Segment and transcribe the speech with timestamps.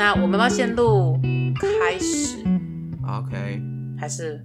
[0.00, 1.20] 那我们要先录
[1.60, 2.38] 开始
[3.06, 3.60] ，OK？
[3.98, 4.42] 还是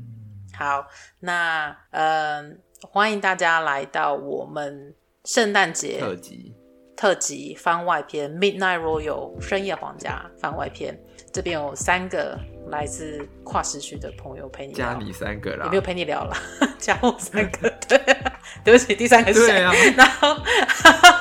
[0.53, 0.85] 好？
[1.21, 2.43] 那呃，
[2.81, 6.53] 欢迎大家来到我们圣诞节特辑
[6.97, 10.93] 特辑番外篇《Midnight Royal》深夜皇家番外篇。
[11.31, 12.37] 这边有三个
[12.67, 16.35] 来自跨时区的朋友陪你聊，加你三个啦，有没有陪你聊了？
[16.77, 17.97] 加我三个， 对，
[18.63, 19.61] 对不起，第三个是谁？
[19.61, 20.35] 啊， 然后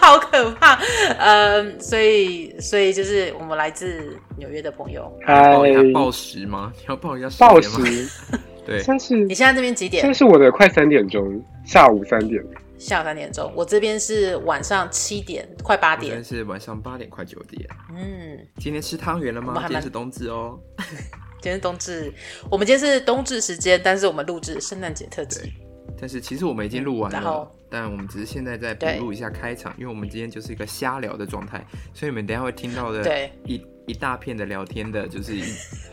[0.01, 0.79] 好可怕，
[1.19, 6.73] 嗯，所以所以就是我们来自纽约的朋友，报一下报时吗？
[6.77, 8.09] 你要报一下报时？
[8.65, 10.01] 对，现在是你现在这边几点？
[10.01, 12.43] 现在是我的快三点钟，下午三点。
[12.79, 16.23] 下午三点钟，我这边是晚上七点，快八点。
[16.25, 17.63] 是晚上八点，快九点。
[17.95, 19.55] 嗯，今天吃汤圆了吗？
[19.61, 20.59] 今天是冬至哦。
[21.41, 22.13] 今天是冬至，
[22.51, 25.53] 我们今天是冬至时间，但是我们录制圣诞节特辑。
[26.01, 35.43] 但是其实我们已经录完了，但我们只是现在在补录一下开场，因为我们今天就是一个瞎聊的状态，所以你们等一下会听到的一一大片的聊天的，就是一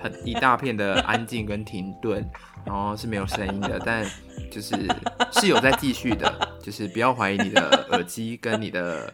[0.01, 2.25] 很一大片的安静跟停顿，
[2.65, 4.05] 然后是没有声音的，但
[4.49, 4.75] 就是
[5.31, 9.13] 是有在继续的， 就是不要怀疑你的耳机跟你的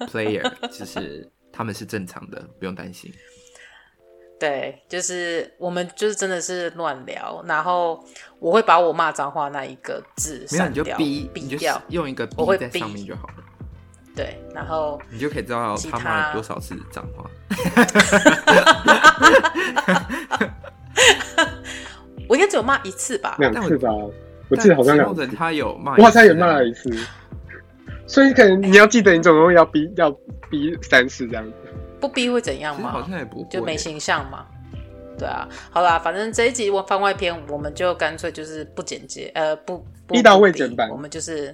[0.00, 3.12] player，就是他们是正常的，不用担心。
[4.38, 8.04] 对，就是我们就是真的是乱聊，然后
[8.38, 13.34] 我会把我骂脏话那一个字删掉，逼掉，用一个我会在上面就好了。
[14.14, 17.28] 对，然后你就可以知道他骂了多少次脏话。
[22.28, 23.90] 我应该只有骂一次吧，两次吧，
[24.48, 25.26] 我记得好像两次。
[25.26, 26.90] 他有骂，我好像也骂了一次，
[28.06, 30.10] 所以可能你要记得，你总共要逼要
[30.50, 31.52] 逼三次这样子。
[32.00, 32.90] 不逼会怎样嘛？
[32.90, 34.46] 好像也不就没形象嘛。
[35.18, 41.52] 对啊，好啦，反正这一集我番外篇，我们就干脆就是不剪接，呃，不，不一刀未剪版，我们就是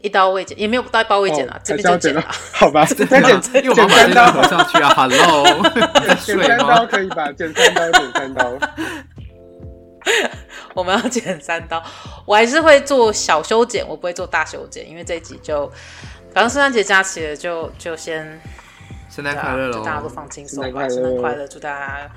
[0.00, 2.86] 一刀未剪，也没有刀包未剪啊，这边就剪了，好吧？
[2.88, 5.44] 再剪，剪三刀合上去啊，Hello，
[6.24, 7.30] 剪三刀可以吧？
[7.32, 8.58] 剪三刀，剪三刀，
[10.72, 11.84] 我们要剪三刀，
[12.24, 15.70] 我还是会做小修剪，我不会做大修剪，因为这一集就
[16.32, 18.40] 反正圣诞节假期了，就就先。
[19.18, 19.78] 圣诞快乐喽！
[19.78, 21.44] 祝大家都放轻松吧，圣诞快乐！
[21.48, 22.10] 祝大家，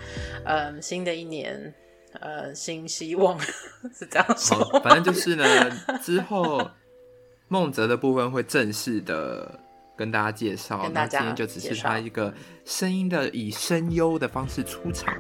[0.44, 1.74] 嗯，新的一年，
[2.20, 3.40] 呃，新希望
[3.92, 4.56] 是这样说。
[4.66, 5.44] 好，反正就是呢，
[6.04, 6.70] 之后
[7.48, 9.60] 梦泽的部分会正式的
[9.98, 10.88] 跟大家介绍。
[10.94, 12.32] 那今天就只是他一个
[12.66, 15.12] 声音的以声优的方式出场，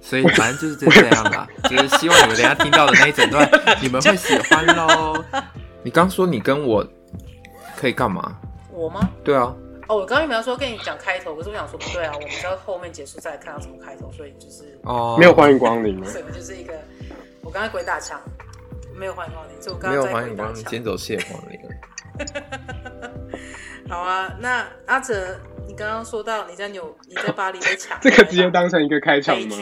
[0.00, 1.46] 所以反正就是这样啦。
[1.68, 3.46] 就是希望你们等下听到的那一整段，
[3.82, 5.22] 你们会喜欢喽。
[5.82, 6.82] 你刚说你跟我
[7.76, 8.34] 可以干嘛？
[8.72, 9.06] 我吗？
[9.22, 9.54] 对啊。
[9.88, 16.74] 哦，我刚刚原本要说跟你讲开头，可是我想说不对啊，我们到后面结束再看到什么开头，所以就是哦，没有欢迎光临，所以就是一个
[17.42, 18.20] 我刚才鬼打墙，
[18.94, 21.58] 没有欢迎光临，就我刚刚没有欢迎光临，先走谢光临。
[23.88, 29.56] 好啊，那阿哲，你刚刚说到你在纽，你在巴黎被抢， 这个直接当成一个开场吗？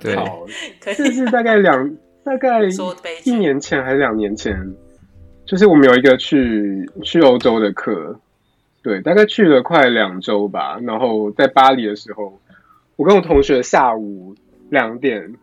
[0.00, 0.16] 对，
[0.80, 1.94] 这是大概两
[2.24, 2.62] 大概
[3.24, 4.54] 一年前还是两年前？
[5.50, 8.20] 就是我们有一个去去欧洲的课，
[8.84, 10.78] 对，大概去了快两周吧。
[10.84, 12.40] 然后在巴黎的时候，
[12.94, 14.36] 我跟我同学下午
[14.68, 15.34] 两点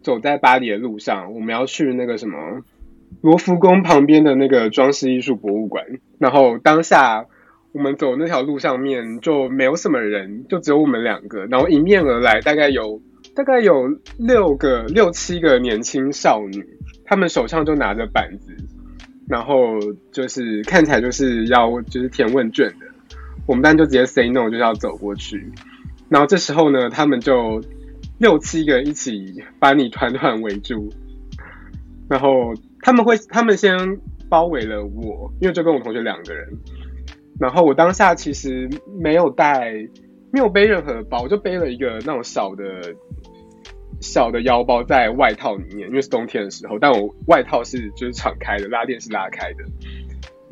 [0.00, 2.38] 走在巴黎的路上，我们要去那个什么
[3.20, 5.84] 罗浮宫旁边的那个装饰艺术博物馆。
[6.20, 7.26] 然后当下
[7.72, 11.46] 我们走那条路上面就没有什么人，就只有我们两个。
[11.46, 13.02] 然后迎面而来，大概有
[13.34, 13.88] 大概有
[14.20, 16.64] 六个六七个年轻少女，
[17.04, 18.56] 她们手上就拿着板子。
[19.28, 19.78] 然后
[20.10, 22.86] 就是看起来就是要就是填问卷的，
[23.46, 25.52] 我们班就直接 say no，就是要走过去。
[26.08, 27.60] 然后这时候呢，他们就
[28.18, 30.88] 六七个一起把你团团围住，
[32.08, 33.76] 然后他们会他们先
[34.30, 36.48] 包围了我，因为就跟我同学两个人。
[37.38, 38.68] 然后我当下其实
[38.98, 39.72] 没有带，
[40.32, 42.64] 没有背任何包，我就背了一个那种小的。
[44.00, 49.64] 小的腰包在外套里面，因为是冬天的时候，但我外套是就是敞开的，拉链是拉开的，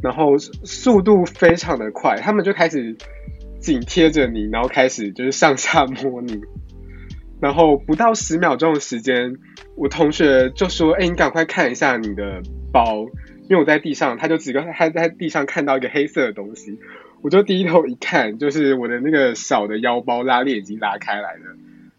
[0.02, 2.96] 然后速度非常的快，他们就开始
[3.60, 6.40] 紧贴着你，然后开始就是上下摸你，
[7.40, 9.36] 然后不到十秒钟的时间，
[9.76, 13.06] 我同学就说：“哎、你赶快看一下你的包，
[13.48, 16.78] 因为我在地上，他就只个他在地上看到一个黑色的东西，
[17.22, 21.56] 我就低头一看，就是我的那个小的腰包拉链已经拉开来了。”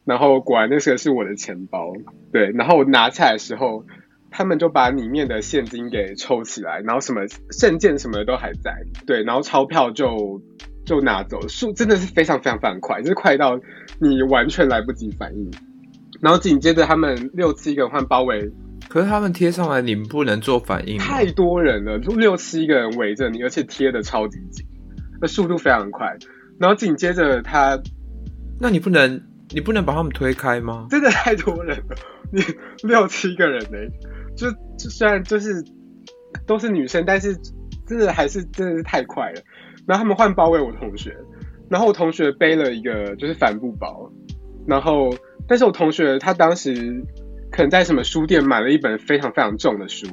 [0.07, 1.91] 然后果然那个是我的钱包，
[2.31, 3.85] 对，然后我拿起来的时候，
[4.31, 8.73] 他们就把里面的现金给抽起来，然后什么证件什么的都还在，
[9.05, 10.41] 对，然后钞票就
[10.85, 13.59] 就拿走，速真的是非常非常非常快，就是快到
[13.99, 15.51] 你完全来不及反应。
[16.21, 18.49] 然后紧接着他们六七个人换包围，
[18.87, 24.65] 可是他们贴上来，你们不能做反应，太多人了，就六七个人围着你，而且贴的超级紧，
[25.21, 26.17] 那速度非常快。
[26.59, 27.79] 然后紧接着他，
[28.59, 29.21] 那你不能，
[29.53, 30.87] 你不能把他们推开吗？
[30.89, 31.95] 真的太多人了，
[32.31, 32.41] 你
[32.83, 33.77] 六七个人呢，
[34.35, 35.63] 就就虽然就是
[36.45, 37.35] 都是女生，但是
[37.85, 39.41] 真的还是真的是太快了。
[39.85, 41.15] 然后他们换包围我同学，
[41.69, 44.11] 然后我同学背了一个就是帆布包，
[44.67, 45.15] 然后
[45.47, 47.03] 但是我同学他当时
[47.51, 50.05] 可能在什么书店买了一本非常非常重的书。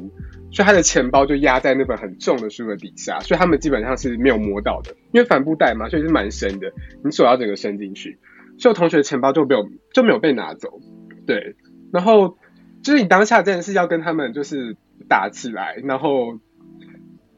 [0.52, 6.72] 所以他的钱包就压在那本很重的书的底下，所以他们基本上是没有摸到的，因为帆布袋嘛，所以是蛮深的，
[7.02, 8.16] 你手要整个伸进去。
[8.58, 10.80] 就同学钱包就没有就没有被拿走，
[11.26, 11.56] 对。
[11.92, 12.36] 然后
[12.82, 14.76] 就是你当下真的是要跟他们就是
[15.08, 16.38] 打起来，然后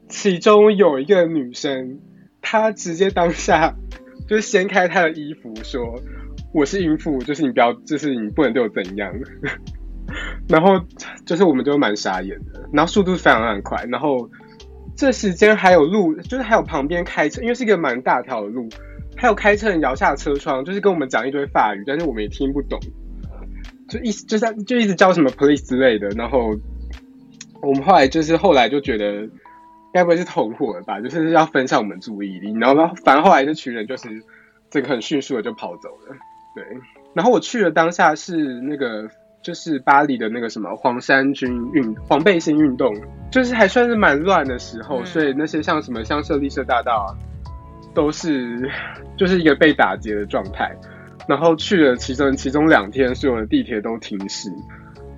[0.09, 1.99] 其中有一个女生，
[2.41, 3.75] 她直接当下
[4.27, 6.01] 就是掀开她的衣服说
[6.53, 9.13] ：“我是孕妇，就是你不要，就是你不能对我怎样。
[10.47, 10.79] ”然后
[11.25, 14.29] 就是我们就蛮傻眼的，然后速度非常非常快，然后
[14.95, 18.69] 这时间还有路，就是还有旁边开车，因为是一个蛮大条的路，
[19.17, 22.79] 还有开车人摇下车窗，就是跟我们讲一堆法语，但是我们也听不懂，
[23.89, 26.55] 就一就在就一直叫什么 police 之类的，然后
[27.61, 29.27] 我们后来就是后来就觉得
[29.91, 34.07] 该不会是同伙了吧，就是要分散我们注意力，然后反正后来这群人就是
[34.69, 36.15] 这个很迅速的就跑走了，
[36.55, 36.63] 对，
[37.13, 39.09] 然后我去了当下是那个。
[39.43, 42.93] 就是巴黎的那个什么黄衫军运黄背心运动，
[43.31, 47.07] 就是还算是蛮乱的时候，嗯、所以那些像什么香榭丽舍大道啊，
[47.97, 48.69] 都是
[49.17, 50.71] 就是一个被打劫的状态。
[51.27, 54.51] 然后去了其中其中两天，所有的地铁都停驶，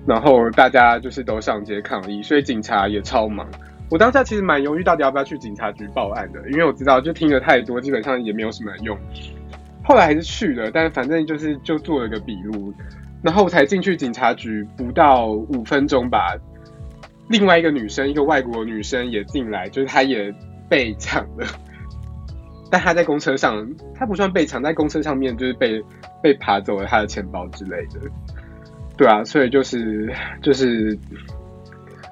[0.06, 3.46] 然后大家就是都上街抗议，所以警察也超忙。
[3.90, 8.96] 我当下其实蛮犹豫，到底要不要去警察局报案的，因为我知道就听了太多，基本上也没有什么用。
[9.84, 12.72] 后来还是去了，但反正就是就做了个笔录。
[13.22, 16.34] 然后才进去警察局不到五分钟吧，
[17.28, 20.34] 另外一个女生，一个外国女生也进来，就是她也
[20.70, 21.46] 被抢了，
[22.70, 25.82] 但他在公车上，他不算被抢，在公车上面就是被
[26.22, 28.00] 被扒走了他的钱包之类的，
[28.96, 30.12] 对啊，所以就是
[30.42, 30.96] 就是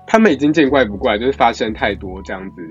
[0.07, 2.63] 他们已经见怪不怪，就是发生太多这样子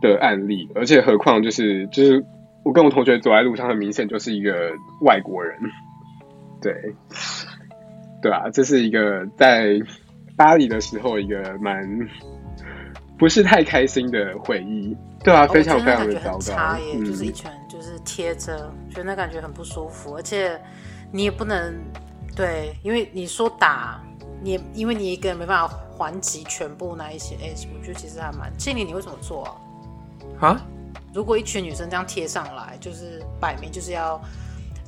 [0.00, 2.24] 的案例，而且何况就是就是
[2.64, 4.72] 我跟我同学走在路上，很明显就是一个
[5.02, 5.58] 外国人，
[6.60, 6.72] 对。
[8.22, 9.80] 对啊，这是一个在
[10.36, 11.84] 巴黎的时候一个蛮
[13.22, 14.96] 不是太开心的回忆。
[15.22, 16.40] 对啊，非常非常的糟糕。
[16.40, 20.60] 差耶，嗯、就是一拳就是贴着，觉得那感觉很不舒服，而且
[21.12, 21.72] 你也不能
[22.34, 24.02] 对，因为你说打
[24.42, 27.36] 你，因为你一个人没办法还击全部那一些。
[27.36, 28.52] 哎，我觉得其实还蛮。
[28.58, 29.54] 庆龄，你会怎么做啊？
[30.40, 30.60] 哈？
[31.14, 34.20] 如果一群女生这样贴上来，就是摆明就是要。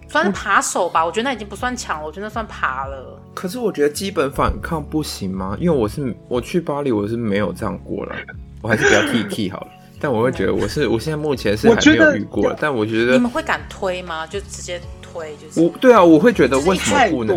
[0.06, 3.19] 算是扒手吧，我觉得那已经不算抢了，我觉得那算扒了。
[3.34, 5.56] 可是我觉得基本反抗不行吗？
[5.60, 8.14] 因为我是我去巴黎，我是没有这样过了，
[8.62, 9.69] 我还是比较 T T 好了。
[10.00, 14.26] 但我会觉得我是我现在目前是还没有遇过，但我觉得你们会敢推吗？
[14.26, 15.60] 就直接推就是？
[15.60, 17.36] 我对啊，我会觉得为什么不能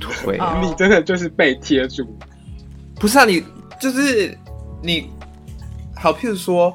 [0.00, 0.38] 推？
[0.60, 2.06] 你真的就是被贴住？
[2.96, 3.42] 不是啊，你
[3.80, 4.36] 就是
[4.82, 5.10] 你
[5.96, 6.74] 好，譬如说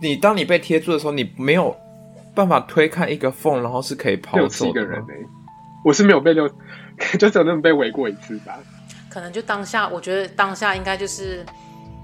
[0.00, 1.74] 你当你被贴住的时候，你没有。
[2.36, 4.42] 办法推开一个缝，然后是可以跑走的。
[4.42, 5.14] 六七个人哎，
[5.84, 6.50] 我是没有被六，
[7.18, 8.58] 就只有那么被围过一次吧。
[9.08, 11.44] 可能就当下，我觉得当下应该就是，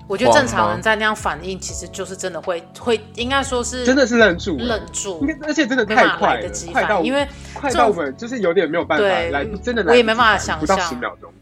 [0.06, 11.32] 我觉得正常人在那样反应，其实就是真的会会，应该说是真的是愣住，愣住，而且真的太快了，快到因为快到我们就是有点没有办法来，真的我也没办法想象，不到十秒钟，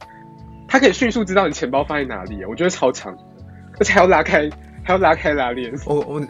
[0.67, 3.15] 他可以迅速知道你钱包放在哪里，我觉得超强，
[3.79, 4.49] 而且还要拉开，
[4.83, 6.23] 还要拉开拉链，我我。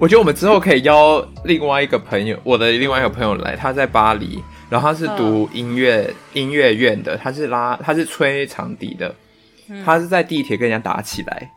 [0.00, 9.14] 我觉得我们之后可以邀另外一个朋友，我的另外一个朋友来，他在巴黎，然后他是读音乐、嗯、音乐院的，他是拉他是吹长笛的，
[9.68, 11.50] 嗯、他是在地铁跟人家打起来，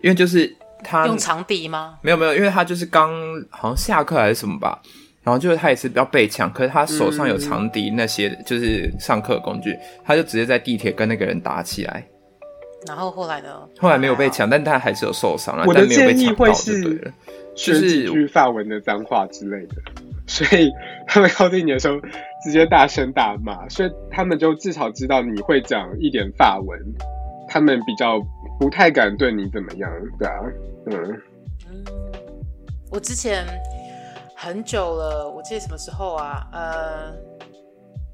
[0.00, 1.98] 因为就是他用长笛吗？
[2.02, 3.12] 没有没有，因为他就是刚
[3.50, 4.80] 好像下课还是什么吧，
[5.22, 12.06] 然后就是他也是比较被抢，可是他手上有长笛那些就是上课工具，嗯、他就直接在地铁跟那个人打起来。
[12.84, 13.48] 然后后来呢？
[13.78, 15.64] 后来没有被抢，但他还是有受伤了。
[15.68, 17.12] 我的建议会是
[17.54, 19.74] 学几句法文的脏话之类的，
[20.32, 20.72] 所以
[21.06, 22.00] 他们靠近你的时候
[22.42, 26.78] 直接大声大骂，所以他们就至少知道你会讲一点法文，
[27.50, 28.18] 他们比较
[28.58, 30.40] 不太敢对你怎么样，对啊，
[30.86, 31.20] 嗯。
[32.90, 33.44] 我之前
[34.34, 36.48] 很久了，我记得什么时候啊？
[36.50, 37.12] 呃，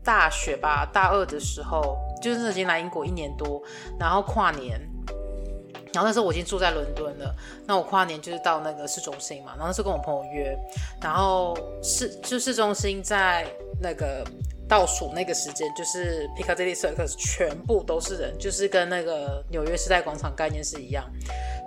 [0.03, 1.97] 大学吧，大二的时候。
[2.21, 3.63] 就是已经来英国一年多，
[3.97, 4.77] 然后跨年，
[5.93, 7.35] 然后那时候我已经住在伦敦了。
[7.67, 10.57] 那我跨年就是到那个市中心嘛，然后那时候跟我朋友约，
[11.03, 13.47] 然后市就市中心在
[13.81, 14.25] 那个
[14.69, 21.05] 倒数那个时间，就是 Piccadilly Circus 全部都是人，就是跟那个纽约时代广场概念是一样。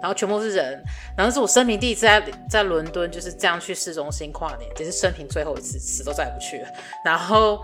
[0.02, 0.84] 然后全部是人，
[1.16, 6.68] 然后是我生平第一次在在伦敦就是这样去市中心跨年，也是生平最后一次，死都再也不去了。
[7.06, 7.64] 然后。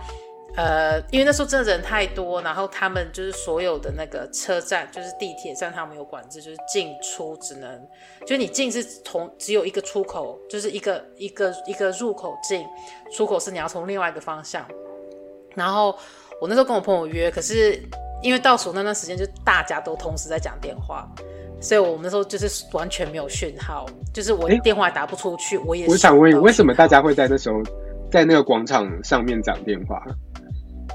[0.57, 7.79] 呃，因为那时候真的人太多，然后他们就是所有的那个车站，就是地铁站，他们有管制，就是进出只能，
[8.21, 12.65] 就是你进是同只有一个出口，就是一个一个一个入口进，
[13.15, 14.65] 出口是你要从另外一个方向。
[15.53, 15.95] 然后
[16.41, 17.79] 我那时候跟我朋友约，可是
[18.23, 21.07] 因为倒数那段时间就大家都同时在讲电话，
[21.61, 25.55] 所以我们那时候就是完全没有讯号，就是我电话也打不出去。
[25.59, 27.61] 我也我想问，为什么大家会在那时候
[28.11, 30.03] 在那个广场上面讲电话？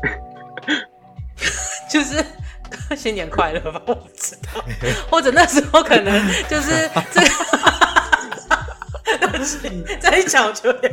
[1.90, 2.24] 就是
[2.96, 4.64] 新年快乐吧，我不知道，
[5.10, 7.28] 或者那时候可能就是这个，
[10.00, 10.90] 在讲就有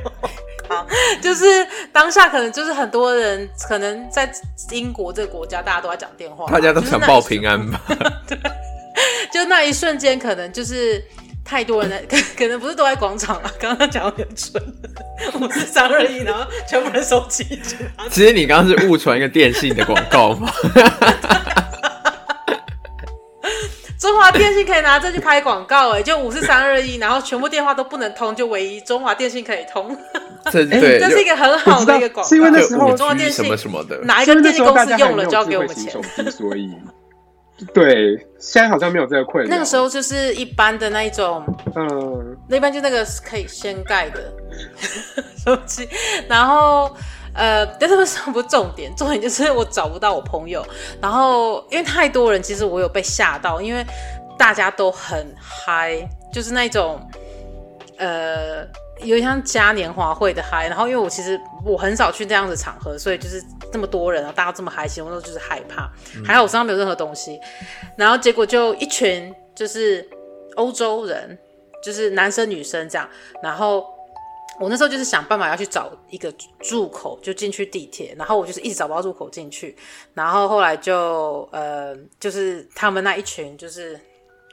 [0.68, 0.86] 好，
[1.22, 1.46] 就是
[1.92, 4.30] 当下可能就是很多人可能在
[4.72, 7.80] 英国这个国家，大家都在讲电话，大家都想报平安吧？
[8.28, 8.38] 对，
[9.32, 11.04] 就那一瞬间，可能就是。
[11.50, 13.52] 太多人了， 可可能不是都在广场了。
[13.60, 14.62] 刚刚讲的很蠢，
[15.42, 17.44] 五四三二一，然后全部人手机。
[18.12, 20.48] 其实你刚刚是误传一个电信的广告吗？
[24.00, 29.98] 中华电信可以拿这去拍广告，哎，就五四三二一，然后全部电话都不能通，就唯一中华电信可以通。
[30.52, 32.30] 这对，这是一个很好的一个广告。
[32.30, 35.92] 是因为那时候中华电信什么什么的，哪一个电信公司用了就要给我们钱，
[36.32, 36.70] 所以。
[37.74, 39.50] 对，现在好像没有这个困扰。
[39.50, 41.44] 那个时候就是一般的那一种，
[41.76, 44.34] 嗯，那一般就那个可以掀盖的
[45.38, 45.88] 手机。
[46.28, 46.90] 然后，
[47.34, 48.94] 呃，但是为什么不重点？
[48.96, 50.66] 重点就是我找不到我朋友。
[51.02, 53.86] 然后，因为太多人，其实我有被吓到，因为
[54.38, 57.00] 大家都很嗨，就是那种，
[57.98, 58.66] 呃。
[59.02, 63.42] 有点像嘉年华会的嗨，然后因为我其实我很少去这样的场合，所以就是
[63.72, 65.90] 这么多人啊，大家这么嗨，其实我都就是害怕。
[66.26, 67.40] 还好我身上没有任何东西，
[67.98, 70.08] 然后结果就一群就是
[70.56, 71.38] 欧洲人，
[71.84, 73.10] 就是男生女生这样。
[73.42, 73.86] 然后
[74.60, 76.34] 我那时候就是想办法要去找一个
[76.70, 79.78] 入口，就进去地铁，然后我就是一直找不到入口进去。
[80.14, 84.00] 然后后来就呃，就是他们那一群就是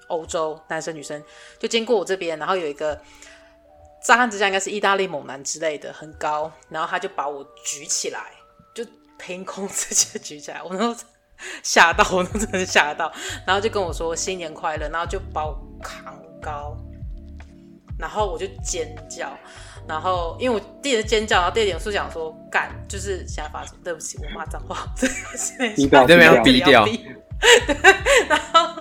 [0.08, 1.20] 欧洲男生女生
[1.58, 2.96] 就经过我这边，然后有一个。
[4.06, 8.20] 乍看之下应该是意大利猛男之类的，很高，然后他就把我举起来，
[8.72, 8.86] 就
[9.18, 10.96] 凭空直接举起来，我都
[11.60, 13.12] 吓到，我都真的是吓到，
[13.44, 16.76] 然后就跟我说新年快乐，然后就把我扛高，
[17.98, 19.36] 然后我就尖叫，
[19.88, 27.00] 然后因为我弟弟尖叫，然后第二点是想说干，就是现在发生，对不起，我骂脏话，对不起，你这边要逼掉，对，
[28.30, 28.80] 然后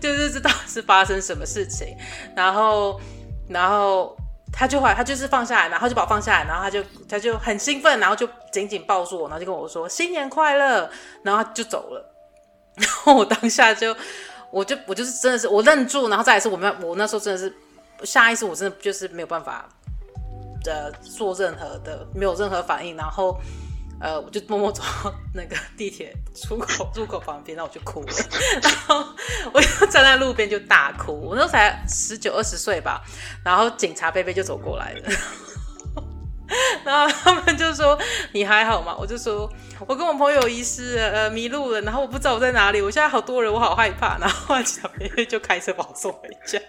[0.00, 1.96] 就是知道是发生什么事情，
[2.34, 3.00] 然后，
[3.48, 4.16] 然后。
[4.58, 10.88] 他就后来他就是放下来，然后就把我放下来，然后他就他就很兴奋，然后就紧紧抱住我，然后就跟我说新年快乐，
[11.22, 12.12] 然后他就走了。
[12.76, 13.94] 然后我当下就，
[14.50, 17.54] 我就我就是真的是我愣住，然后再一次我没有，我那时候真的是
[18.04, 19.68] 下意识，我真的就是没有办法
[20.64, 23.36] 的做任何的，没有任何反应，然后。
[24.00, 28.12] 呃，我就默默走到 那个地铁出口入口旁边，然后我就哭了，
[28.62, 29.04] 然后
[29.52, 31.12] 我就站在路边就大哭。
[31.18, 33.02] 我那时候才十九二十岁吧，
[33.44, 35.08] 然后警察贝贝就走过来了，
[36.84, 37.98] 然后他们就说
[38.32, 39.50] ：“你还好吗？”我就说
[39.88, 46.60] ：“我跟我朋友遗失了，呃，迷路了，然后我不知道我在哪里，我现在好多人，我好害怕。”然后警察贝贝就开车把我送回家。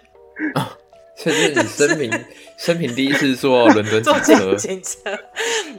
[1.17, 2.25] 这是你生平
[2.57, 4.19] 生平第一次坐伦敦坐
[4.55, 5.17] 警车，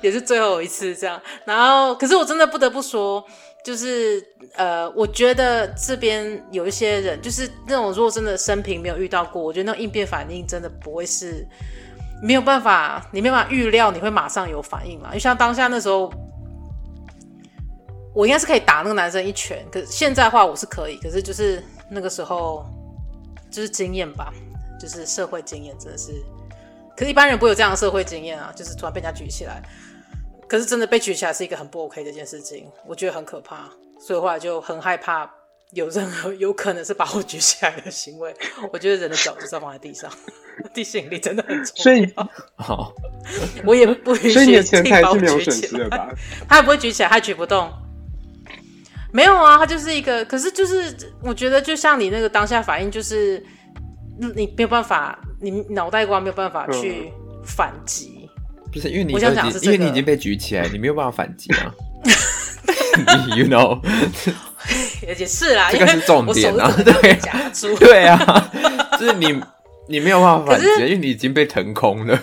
[0.03, 1.21] 也是最后一次这样。
[1.45, 3.25] 然后，可是我真的不得不说，
[3.65, 4.21] 就是
[4.57, 11.47] 呃，我觉得这边有一些人，就是那种如果真的生平没有遇到过，我觉得那种应变反应真的不会是
[12.21, 15.11] 没有办法，你没办法预料你会马上有反应嘛。
[15.13, 16.13] 就像当下那时候，
[18.13, 22.67] 我应该是可以打那个男生一拳，可是现在的话我是可以，可是就是那个时候
[23.53, 24.33] 就是经验吧。
[24.79, 26.13] 就是社会经验真的是，
[26.97, 29.63] 可是一般人不会有这样的社会经验啊，就是突然被人家举起来，
[30.47, 33.69] 可是真的被举起来是一个很不 OK 的一件事情，我觉得很可怕，
[34.01, 35.31] 所以后来就很害怕
[35.73, 38.35] 有任何 有可能是把我举起来的行为。
[38.73, 40.11] 我觉得人的脚就是要放在地上，
[40.73, 41.83] 地心引力真的很重要。
[41.83, 42.15] 所以，
[42.57, 42.93] 好，
[43.67, 44.31] 我也不允许。
[44.33, 46.09] 所以你的前台是没有损失的吧？
[46.49, 47.71] 他也不会举起来，他举不动。
[49.13, 53.45] 没有啊，他就是一个，可是就是我觉得就像你那个当下反应就是。
[54.19, 57.13] 你没有办法，你脑袋瓜没有办法去
[57.45, 61.73] 反击，嗯，不是因为你已经，因为你已经被举起来，你没有办法反击啊。
[63.37, 63.81] You know，
[65.07, 67.17] 也是啦，这个是重点啊，对，
[67.79, 68.51] 对啊，
[68.99, 69.41] 就是你
[69.87, 72.21] 你没有办法反击，因为你已经被腾空了。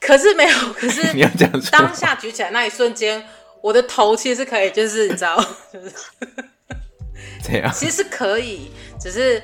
[0.00, 3.22] 可是没有，可是你要这样，当下举起来那一瞬间，
[3.60, 5.36] 我的头其实是可以，就是你知道，
[5.70, 5.92] 就是
[7.44, 9.42] 这样，其实是可以，只是。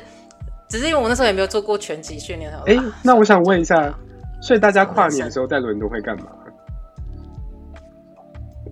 [0.73, 2.51] 只是因为我那时候也没有做过拳击训练。
[2.65, 3.95] 哎、欸，那我想问一下，
[4.41, 6.29] 所以大家跨年的时候在伦敦会干嘛？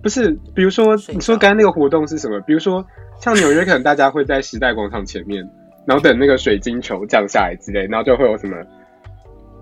[0.01, 2.41] 不是，比如说你说刚刚那个活动是什么？
[2.41, 2.83] 比如说
[3.19, 5.47] 像纽约，可能大家会在时代广场前面，
[5.85, 8.57] 然后等那个水晶球降下来之类，然后就会有什么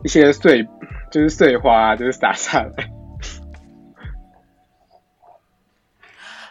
[0.06, 0.66] 一些碎，
[1.12, 2.90] 就是碎花，就是洒下来。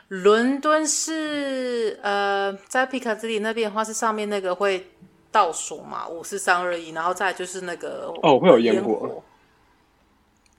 [0.08, 4.86] 伦敦是呃，在皮卡兹里那边的话，是上面那个会
[5.30, 9.22] 倒数嘛，五四三二一，然后再就是那个哦，会有烟火。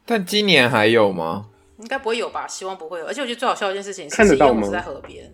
[0.05, 1.47] 但今年还有吗？
[1.77, 3.05] 应该不会有吧，希望不会有。
[3.05, 5.31] 而且我觉得最好笑的一件事情是，因为我们是在河边，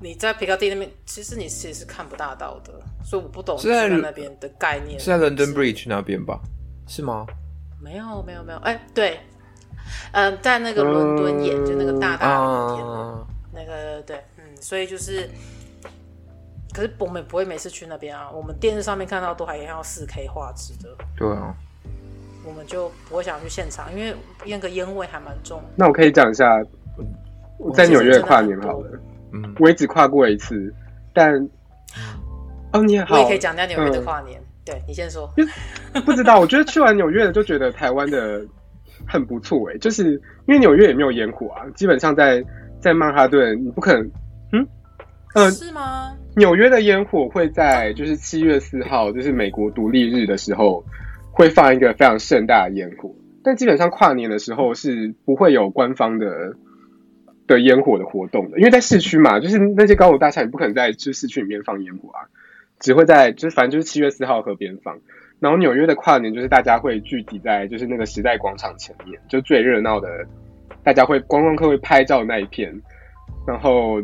[0.00, 2.72] 你在皮卡迪那边，其实你其实是看不大到的，
[3.04, 4.98] 所以我不懂是在那边的概念。
[4.98, 6.40] 是在伦敦 Bridge 那边吧？
[6.88, 7.26] 是吗？
[7.80, 8.58] 没有，没有，没有。
[8.58, 9.20] 哎、欸，对，
[10.12, 15.30] 嗯、呃，在那个伦敦眼，就那个大大的那个对，嗯，所以就是，
[16.76, 18.28] 可是我们不会每次去那边啊。
[18.30, 20.90] 我们电视上面看到都还要四 K 画质的。
[21.16, 21.54] 对啊。
[22.44, 24.14] 我们就不会想去现场，因为
[24.44, 25.60] 那个烟味还蛮重。
[25.74, 26.44] 那我可以讲一下，
[27.58, 29.00] 我在纽约跨年好了。
[29.32, 30.72] 嗯，我也只跨过一次，
[31.12, 31.34] 但
[32.72, 34.40] 哦，你也好，我也可以讲一下纽约的跨年。
[34.40, 35.28] 嗯、对，你先说。
[36.04, 38.46] 不知道，我觉得去完纽约的就觉得台湾的
[39.08, 40.12] 很不错哎，就是
[40.46, 42.44] 因为纽约也没有烟火啊，基本上在
[42.80, 44.10] 在曼哈顿你不可能，
[44.52, 44.68] 嗯，
[45.34, 46.16] 呃，是吗？
[46.36, 50.84] 纽约的烟火会在就是七月四号，就是美国独立日的时候。
[51.38, 53.14] 会放一个非常盛大的烟火，
[53.44, 56.56] 但基本上跨年的时候是不会有官方的
[57.46, 62.24] 的烟火的活动的，因为在市区嘛，就是那些高楼大厦，你不可能在就市区里面放烟火啊，
[62.80, 64.98] 只会在就是反正就是七月四号河边放。
[65.40, 70.08] 然后纽约的跨年就是大家会聚集在就是那个时代广场前面，就最热闹的，
[70.82, 72.74] 大家会观光客会拍照那一片，
[73.46, 74.00] 然后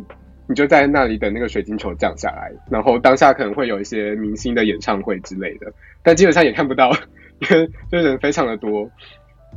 [0.52, 6.93] 你就在那里等那个水晶球降下来，然后当下可能会有一些明星的演唱会之类的，但基本上也看不到。
[7.41, 8.88] 因 为就人非常的多，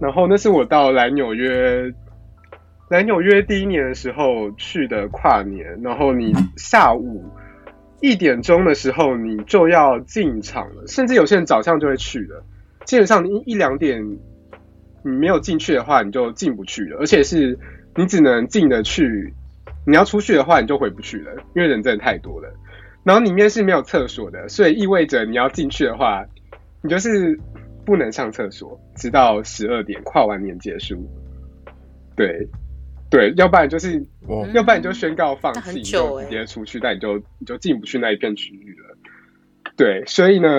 [0.02, 1.94] 然后那是我到来纽约，
[2.90, 7.24] 来纽约第一年的时候去的跨年，然后你下午
[8.02, 12.44] 一点钟的时候你就要进场了，甚至有些人早上就会去了，
[12.86, 14.04] 基本上你一两点
[15.04, 17.60] 你没有进去的话，你就进不去了，而且是
[17.96, 19.32] 你只能进得去，
[19.86, 22.54] 你要出去的话你就回不去了，因为人真的太多了，
[23.04, 26.26] 然后里面是没有厕所的，所以意味着你要进去的话，
[26.82, 27.40] 你就是。
[27.86, 31.08] 不能上厕所，直到十二点跨完年结束。
[32.16, 32.48] 对，
[33.12, 38.98] 对，要不然就是，嗯、要不然你就宣告放弃，你就直接出去，但你就你就进不去那一片区域了。
[39.78, 40.50] 对，所以呢，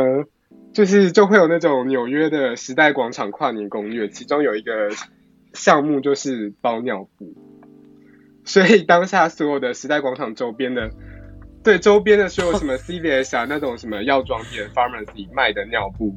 [0.72, 4.90] 就是就会有那种纽约的时代广场跨年攻略，其中有一个
[5.52, 7.34] 项目就是包尿布，
[8.46, 10.88] 所以当下所有的时代广场周边的，
[11.62, 16.14] 对周边的所有什么 CVS 啊 那种什么药妆店、Pharmacy 卖的尿布。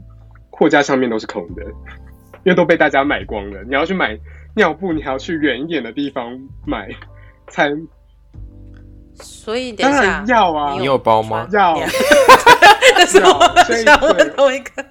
[0.52, 1.64] 货架上面都是空的，
[2.44, 3.64] 因为都被大家买光了。
[3.64, 4.20] 你要去买
[4.56, 6.38] 尿布，你还要去远一点的地方
[6.68, 6.90] 买
[7.48, 7.70] 才。
[9.14, 11.48] 所以等一下，当然要啊，你有包吗？
[11.54, 11.80] 要。
[12.94, 14.86] 但是我想问同一个，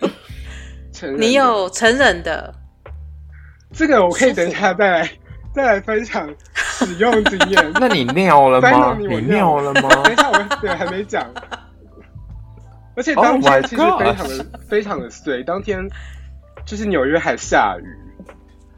[1.19, 2.55] 你有成人的？
[3.75, 5.11] 这个我可以等一下再来
[5.59, 7.71] 再来分享使用经验。
[7.81, 8.97] 那你尿了吗？
[8.97, 9.89] 你尿了吗？
[10.05, 11.27] 等一下，我对还没讲。
[12.95, 15.89] 而且当天其实非常的、oh、非常的碎，当天
[16.65, 17.87] 就是纽约还下雨，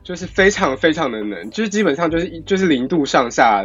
[0.03, 3.63] 就是非常非常的冷，就是基本上就是就是零度上下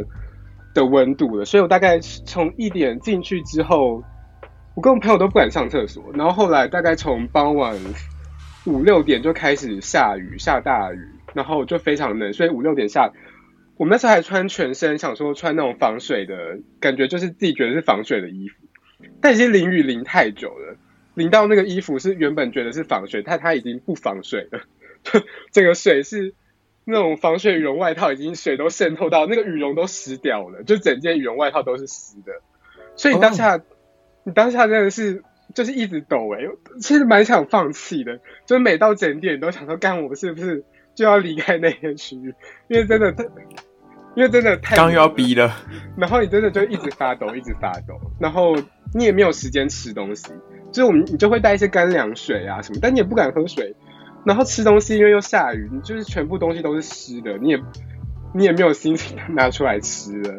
[0.73, 1.45] 的温度了。
[1.45, 4.03] 所以我大概从一点进去之后，
[4.75, 6.03] 我跟我朋友都不敢上厕所。
[6.13, 7.73] 然后后来大概从傍晚
[8.65, 12.33] 五六点就开始下雨，下大雨，然后就非常冷。
[12.33, 13.11] 所以五六点下，
[13.77, 18.55] 我们那时候还穿全身，想说穿那种防水的感觉，就是自己觉得是防水的衣服。
[19.21, 20.77] 但已经淋雨淋太久了，
[21.13, 24.61] 淋到那个衣服是原本觉得是防水，但它已经不防水了。
[25.51, 26.33] 整个水是
[26.85, 32.41] 那种防水羽绒外套，已经水都渗透到那个羽绒都湿掉了，就整件羽绒外套都是湿的。
[32.95, 33.61] 所以当下，oh.
[34.23, 35.21] 你当下真的是
[35.53, 40.63] 就是一直抖哎、欸，其实蛮想放弃的，就是每到整点都想说，干我是不是
[40.95, 42.33] 就要离开那片区域？
[42.69, 43.23] 因为真的太。
[44.15, 45.53] 因为真的太刚要逼了，
[45.97, 48.55] 然后你真的就一直发抖，一直发抖，然后
[48.93, 50.29] 你也没有时间吃东西，
[50.71, 53.75] 就是我们你就会带一些干粮水啊什么，但你也不敢喝水，
[54.23, 57.61] 然后吃东西因为又下雨，你就是全部东西都是湿的，你也
[58.33, 60.33] 你也没有心情拿出来吃了，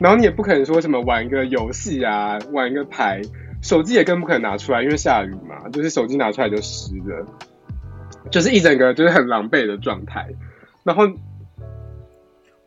[0.00, 3.22] 然后你也不可能说什么玩个游戏啊，玩个牌，
[3.62, 7.24] 手机也更不可能拿出来，因为下雨嘛，就是手机拿出来就湿了，
[8.30, 10.28] 就是一整个就是很狼狈的状态，
[10.84, 11.08] 然后。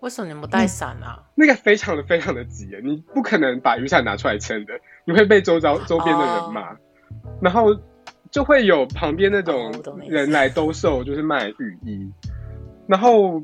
[0.02, 1.22] 为什么你不带伞啊？
[1.36, 4.74] 那个非常的非常的急，你不可能把雨伞拿出来撑的，
[5.06, 6.76] 你会被周遭周边的人骂。
[7.40, 7.80] 然后
[8.32, 9.72] 就会有旁边那种
[10.10, 12.12] 人来兜售，就是卖雨衣，
[12.88, 13.44] 然后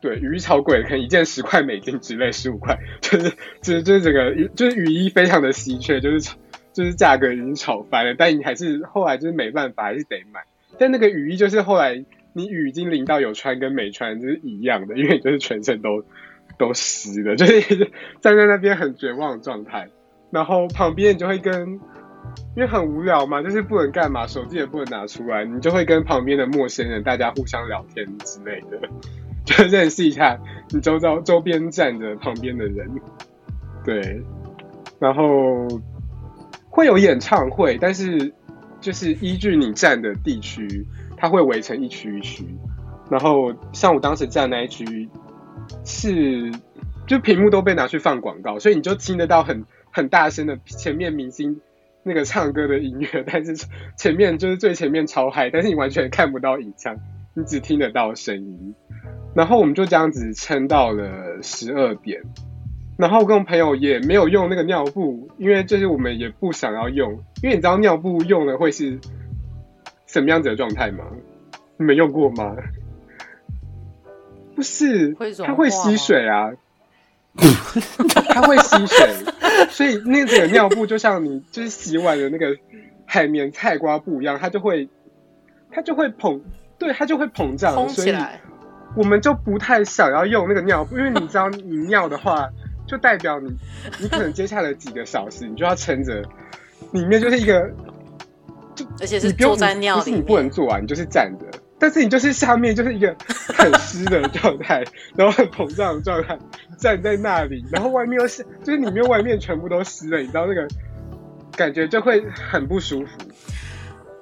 [0.00, 3.30] 对雨衣超贵，可能一件十块美金之类，十五块， 就是
[3.62, 6.34] 就是就是这个雨就是雨衣非常的稀缺，就是
[6.72, 10.40] 就是价格已经炒翻了，但你还是后来就是没办法，还是得买。
[10.78, 16.04] 但那个雨衣就是后来你雨已经淋到有穿跟没穿就是一样的，因为你就是全身都
[16.58, 19.88] 都湿的，就是站在那边很绝望的状态。
[20.30, 21.80] 然后旁边你就会跟，
[22.56, 28.88] 因为很无聊嘛，就是不能干嘛，手机也不能拿出来，你就会跟旁边的陌生人大家互相聊天之类的，
[29.46, 32.88] 就认识一下你周遭周边站着旁边的人。
[33.84, 34.22] 对，
[34.98, 35.68] 然后
[36.68, 38.32] 会有演唱会，但是。
[38.84, 42.44] 就是依据你站的地区，它会围成一区一区。
[43.10, 45.08] 然后像我当时站那一区，
[45.86, 46.52] 是
[47.06, 51.58] 就屏幕都被拿去放广告，所以你就听得到很很大声的前面明星
[52.02, 53.66] 那个唱歌的音乐，但是
[53.96, 56.94] 前面就是最前面超嗨，但是你完全看不到影像，
[57.34, 58.74] 你只听得到声音。
[59.34, 62.20] 然后我们就这样子撑到了十二点。
[62.96, 67.10] 然后我跟我朋友也没有用那个尿布，因为就是我们也不想要用，
[67.42, 68.96] 因为你知道尿布用了会是
[70.06, 71.04] 什么样子的状态吗？
[71.76, 72.54] 你们用过吗？
[74.54, 75.12] 不是，
[75.44, 76.52] 它会吸水啊，
[78.28, 79.08] 它会吸水，
[79.70, 82.56] 所以那个尿布就像你就是洗碗的那个
[83.04, 84.88] 海绵菜瓜布一样，它就会
[85.72, 86.40] 它就会膨，
[86.78, 88.14] 对，它就会膨胀，所以
[88.94, 92.48] 我们就不太想要用那个尿布，因为你知道你尿的话。
[92.94, 93.52] 就代表你，
[93.98, 96.22] 你可能接下来几个小时，你就要撑着，
[96.92, 97.68] 里面就是一个，
[98.76, 101.44] 就而且是坐在尿里，不是你不能坐啊，你就是站着，
[101.76, 104.84] 但是你就是下面就是一个很湿的状态，
[105.16, 106.38] 然后很膨胀的状态，
[106.78, 110.68] 站在那里，然后外面又是，就是里面外面全部都湿了，你知道那个
[111.56, 113.18] 感觉就会很不舒服，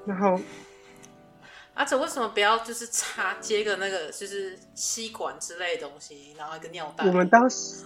[0.06, 0.40] 然后。
[1.74, 7.06] 而且为什么不要就是插接个那个就是吸管之类的东西，然后一个尿袋？
[7.06, 7.82] 我们当时。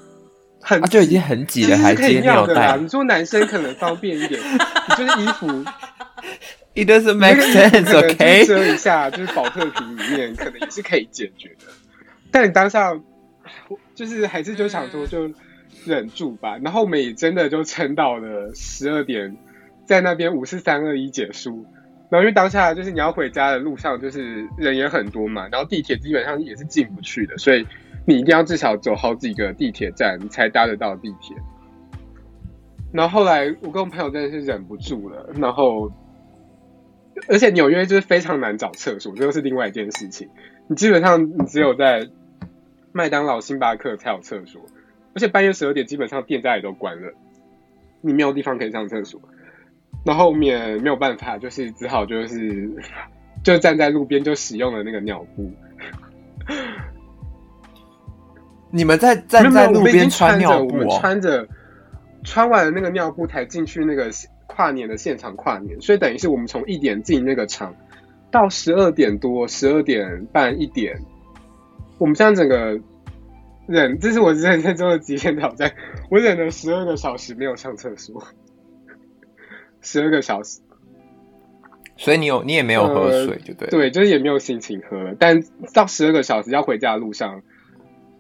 [0.60, 2.76] 很、啊、就已经很挤了，还接尿袋。
[2.76, 5.46] 你说男生可能方便一点， 你就是衣服
[6.74, 8.44] ，It doesn't make sense，OK？
[8.46, 11.72] 遮一下，就是保特瓶里面可能也是可以解决的。
[12.32, 12.98] 但你当下
[13.94, 15.30] 就是还是就想说就
[15.84, 16.58] 忍住吧。
[16.62, 19.36] 然后我们也真的就撑到了十二点，
[19.86, 21.64] 在那边五四三二一结束。
[22.10, 27.64] 然后因为当下就是你要回家的路上，就是人也很多嘛，然后地铁基本上也是进不去的，所以。
[28.06, 31.36] 你一定要至少走好几个地铁站，才搭得到地铁。
[32.92, 35.92] 然后后来我跟我朋友真的是忍不住了，然后
[37.28, 40.28] 而且纽约就是非常难找厕所，这又是另外一件事情。
[40.68, 42.08] 你基本上你只有在
[42.92, 44.62] 麦当劳、星巴克才有厕所，
[45.14, 47.12] 而且半夜十二点基本上店家也都关了，
[48.00, 49.20] 你没有地方可以上厕所。
[50.04, 52.70] 然后面没有办法，就是只好就是
[53.42, 55.52] 就站在路边就使用了那个尿布。
[58.76, 61.48] 你们在站在路边穿尿布，我们穿着
[62.22, 64.10] 穿完了那个尿布才进去那个
[64.46, 67.74] 跨年的现场跨年，所以等于是我们从一点进那个场
[68.30, 70.94] 到十二点多、十二点半、一点，
[71.96, 72.78] 我们这样整个
[73.66, 75.72] 忍，这是我人生中的极限挑战，
[76.10, 78.22] 我忍了十二个小时没有上厕所，
[79.80, 80.60] 十二个小时，
[81.96, 87.40] 所以你有你也没有喝水，就对、呃，对，就是也没有心情喝了，但到十二个小时要回家的路上。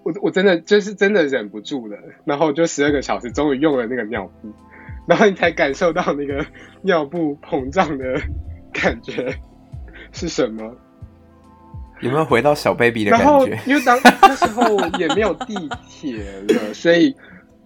[0.06, 4.52] 我我真的就是真的忍不住了，然后就十二个小时，终于用了那个尿布，
[5.04, 6.46] 然后你才感受到那个
[6.82, 8.22] 尿布膨胀的
[8.72, 9.34] 感觉
[10.12, 10.76] 是什么？
[12.02, 13.24] 有没有回到小 baby 的感觉？
[13.24, 15.56] 然后因为当那时候也没有地
[15.88, 17.16] 铁了，所以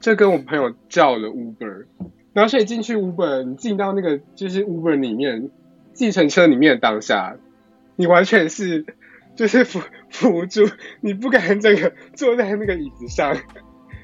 [0.00, 1.85] 就跟我朋友叫了 Uber，
[2.33, 5.50] 然后所以进去 Uber，你进到那个就是 Uber 里面，
[5.92, 7.37] 计程车里面的当下，
[7.96, 8.87] 你完全是。
[9.36, 10.68] 就是扶扶住，
[11.00, 13.34] 你不敢这个坐在那个椅子上，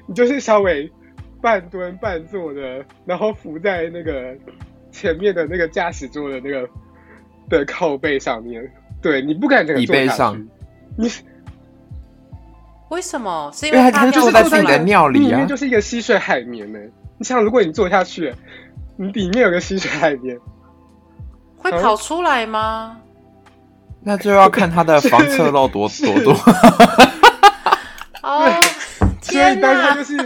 [0.07, 0.91] 你就是稍微
[1.41, 4.35] 半蹲半坐的，然后扶在那个
[4.91, 6.67] 前面的那个驾驶座的那个
[7.49, 8.63] 的靠背上面。
[9.01, 10.09] 对，你不敢这个坐下去。
[10.09, 10.47] 上
[10.97, 11.07] 你
[12.89, 13.51] 为什么？
[13.53, 16.79] 是因为他就是在自己的尿里啊，里面就是一个吸水海绵呢。
[17.17, 18.33] 你想，如果你坐下去，
[18.95, 20.39] 你里面有个吸水海绵，
[21.57, 23.01] 会跑出来吗？
[24.01, 26.33] 那就要看他的防侧漏多 多多。
[28.23, 28.51] 哦，
[29.21, 30.17] 所以当他就是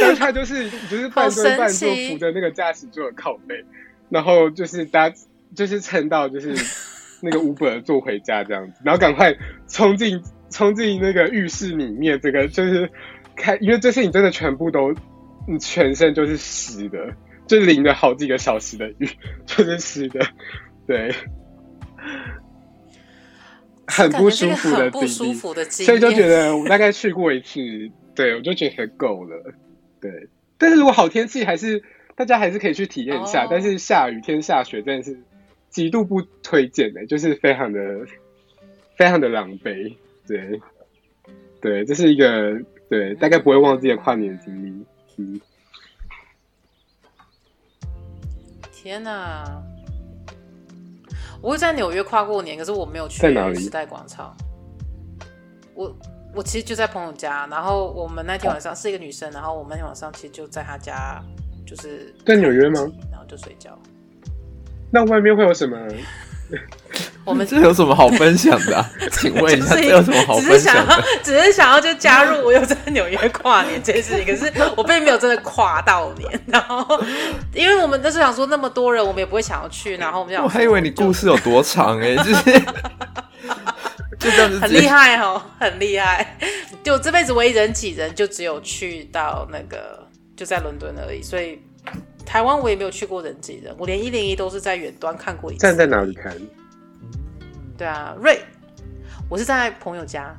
[0.00, 3.64] 当他就是就是半蹲半坐扶着那个驾驶座的靠背，
[4.10, 5.10] 然后就是搭
[5.54, 6.54] 就是撑到就是
[7.20, 9.34] 那个 Uber 坐回家这样子，然后赶快
[9.66, 12.90] 冲进冲进那个浴室里面，这个就是
[13.34, 14.92] 开，因为这是你真的全部都
[15.46, 16.98] 你全身就是湿的，
[17.46, 19.08] 就淋了好几个小时的雨，
[19.46, 20.20] 就是湿的，
[20.86, 21.14] 对，
[23.88, 27.58] 很不舒服的，不舒服的，所以就觉得我大概去过一次，
[28.14, 29.54] 对我就觉得够了，
[30.00, 30.28] 对。
[30.58, 31.82] 但是如果好天气，还是
[32.14, 33.42] 大家还是可以去体验一下。
[33.42, 33.50] Oh.
[33.50, 35.18] 但是下雨天下雪真的是
[35.70, 38.06] 极度不推荐的，就是非常的
[38.96, 39.94] 非常的狼狈。
[40.26, 40.60] 对，
[41.60, 44.84] 对，这是一个对大概不会忘记的跨年经历。
[45.16, 45.40] 嗯。
[48.72, 49.62] 天哪！
[51.40, 53.18] 我会在纽约跨过年，可是我没有去
[53.54, 54.36] 时代广场。
[55.74, 55.94] 我。
[56.34, 61.24] 我其实就在朋友家，然后我们那天晚上是一个女生，然后我们那天晚上其实就在她家，
[61.66, 62.86] 就是在纽约吗？
[63.10, 63.76] 然后就睡觉。
[64.92, 65.76] 那外面会有什么？
[67.28, 68.90] 我们 这有什么好分享的啊？
[69.12, 71.04] 请问一下，这有什么好分享的？
[71.22, 76.40] 只是想要， 只是想要就加入我有在纽约跨年这件事情，可是我并没有真的跨到年。
[76.46, 77.00] 然后，
[77.54, 79.96] 因为我们都是想说那么多人，我们也不会想要去。
[79.98, 82.62] 然后我们想我还以为你故事有多长哎，就是。
[84.18, 86.36] 就这样子，很厉害哦，很厉害。
[86.82, 91.22] 就这辈子唯一人挤人，就只有去到那个，就在伦敦而已。
[91.22, 91.60] 所以
[92.26, 95.60] 台湾我也没有去过人挤人，我连一零一都是在远端看过一次。
[95.60, 96.34] 站在哪里看？
[97.78, 98.44] 对啊，瑞，
[99.30, 100.34] 我是在朋友家，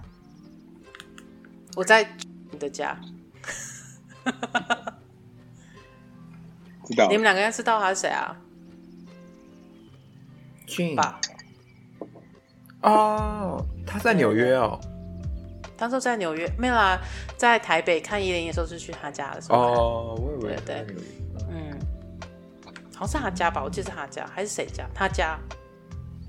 [1.78, 2.06] 我在
[2.52, 3.00] 你的家。
[6.86, 7.08] 知道？
[7.08, 8.36] 你们两个人知道他是谁啊？
[10.68, 11.22] 俊吧。
[12.82, 14.80] 哦，他在纽约哦。
[15.78, 17.00] 当时在纽约，没有啦，
[17.38, 19.58] 在台北看一零一的时候是去他家的时候。
[19.58, 20.96] 哦，我以为对，对，
[21.50, 21.80] 嗯，
[22.94, 23.64] 好像是他家吧？
[23.64, 24.86] 我记得是他家还是谁家？
[24.94, 25.40] 他家，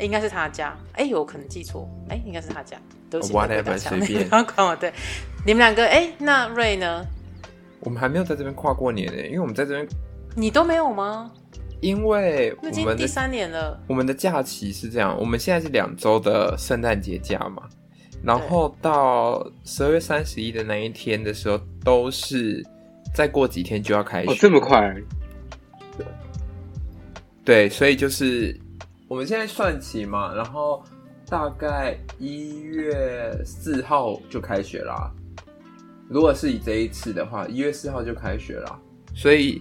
[0.00, 0.76] 欸、应该是他家。
[0.92, 1.88] 哎、欸，有可能记错。
[2.08, 2.76] 哎、欸，应该是他家。
[3.08, 4.28] 都是 whatever 随便。
[4.28, 4.76] 不要管我。
[4.76, 4.92] 对，
[5.46, 7.04] 你们两个，哎、欸，那瑞呢？
[7.80, 9.86] 我们还没有在这边跨过年呢，因为我们在这边。
[10.36, 11.30] 你都没有吗？
[11.80, 17.62] 因为我们第三年了，我们的假期是这样，我们现在是两周的圣诞节假嘛，
[18.22, 22.62] 然后到十二月三十一的那一天的时候，都是
[23.14, 24.30] 再过几天就要开学。
[24.30, 24.94] 哦，这么快？
[27.42, 28.54] 对，所以就是
[29.10, 30.80] 我们现在算起嘛，然后
[31.26, 35.10] 大概一月四号就开学啦。
[36.08, 38.78] 如果是以这一次的话，一月四号就开学啦，
[39.12, 39.60] 所以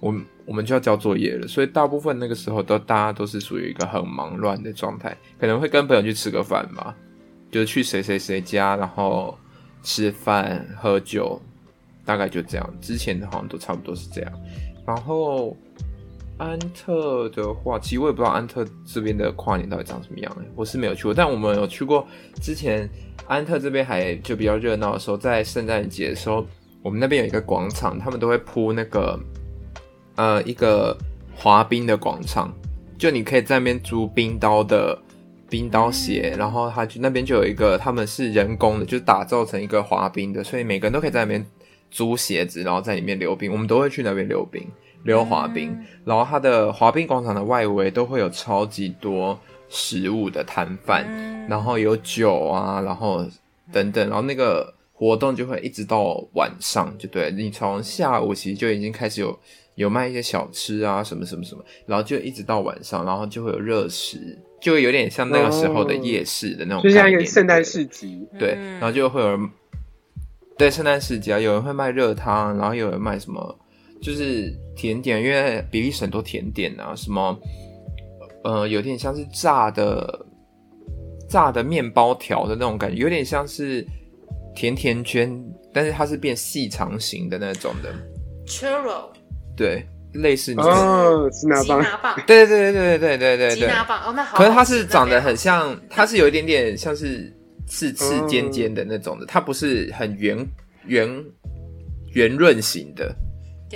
[0.00, 0.24] 我们。
[0.46, 6.94] 我们就要交作业了，所以大部分那个时候都大家都是属于一个很忙乱的状态，可能会跟朋友去吃个饭嘛，
[7.50, 9.36] 就是去谁谁谁家，然后
[9.82, 11.42] 吃饭喝酒，
[12.04, 12.74] 大概就这样。
[12.80, 14.32] 之前的好像都差不多是这样。
[14.86, 15.56] 然后
[16.38, 22.06] 安特的话，其实我也不知道安特这边的跨年到底长什么样，我是没有去过，但我们有去过。
[22.42, 22.88] 之前
[23.26, 26.46] 安特这边还就比较热闹的时候，在圣诞节的时候，
[26.82, 29.18] 我们那边有一个广场，他们都会铺那个。
[30.18, 30.96] 呃，一个
[31.34, 32.50] 滑冰的广场，
[32.96, 34.98] 就你可以在那边租冰刀的
[35.46, 41.44] 冰刀鞋，然后他就那边就有一个，他们是人工的，就打造成一个滑冰的，所以每个人都可以在那边
[41.90, 43.52] 租鞋子，然后在里面溜冰。
[43.52, 44.66] 我们都会去那边溜冰、
[45.06, 45.74] 溜滑冰。
[46.04, 49.38] 然后它的滑冰广场的外围都会有超级多
[49.68, 51.06] 食物的摊贩，
[51.48, 53.24] 然后有酒啊，然后
[53.72, 59.38] 等等，然后那个活动就会一直到晚上，就对，你从下午其实就已经开始有。
[59.76, 64.16] 有卖一些小吃啊，什么什么什么，然后就一直到晚上，然后就会有热食，
[64.58, 69.50] 就有点像那个时候的夜市的那种，就像一个圣诞市集，对，然后就会有人，
[70.56, 73.58] 对，圣诞市集啊，有人会卖热汤，然后有人卖什么，
[74.00, 77.38] 就是甜点，因为比利时很多甜点啊，什么，
[78.44, 80.26] 呃，有点像是炸的，
[81.28, 83.84] 炸的面包条的那种感觉，有点像是
[84.54, 87.92] 甜甜圈，但是它是变细长型的那种的
[88.46, 89.08] ，churro。
[89.56, 91.62] 对，类似你哦，吉拿
[92.02, 97.34] 棒，对对对对对对对对，吉拿棒哦，那好，可是它是长得很像，它是有一点点像是
[97.66, 100.46] 刺刺尖尖的那种的，它不是很圆
[100.86, 101.24] 圆
[102.12, 103.12] 圆润型的。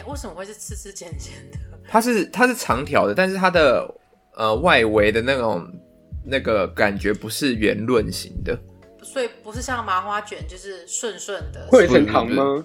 [0.07, 1.59] 为什么会是吃吃尖尖的？
[1.89, 3.93] 它是它是长条的，但是它的
[4.37, 5.67] 呃外围的那种
[6.25, 8.59] 那个感觉不是圆润型的，
[9.03, 11.67] 所以不是像麻花卷，就是顺顺的。
[11.69, 12.65] 会很糖吗？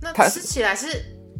[0.00, 0.86] 那吃起来是。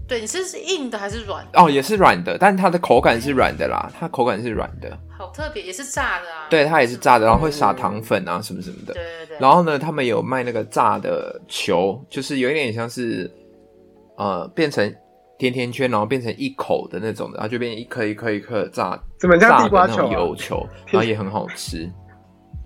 [0.07, 1.63] 对，你是是硬的还是软的？
[1.63, 4.99] 哦，也是软的，但它的口感是软的啦，它口感是软的。
[5.09, 6.49] 好特别，也是炸的啊。
[6.51, 8.93] 对，它也是炸的，然后会撒糖粉啊，什么什么的。
[8.93, 9.39] 对对对。
[9.39, 13.31] 然后呢，他们有卖那个炸的球，就是有一点像是
[14.21, 14.95] 呃变成
[15.39, 19.97] 甜甜圈，然后变成一口的那种的，然后就变成一颗一颗一颗炸，怎么像地瓜球？
[19.97, 21.91] 炸的那种油球， 然后也很好吃，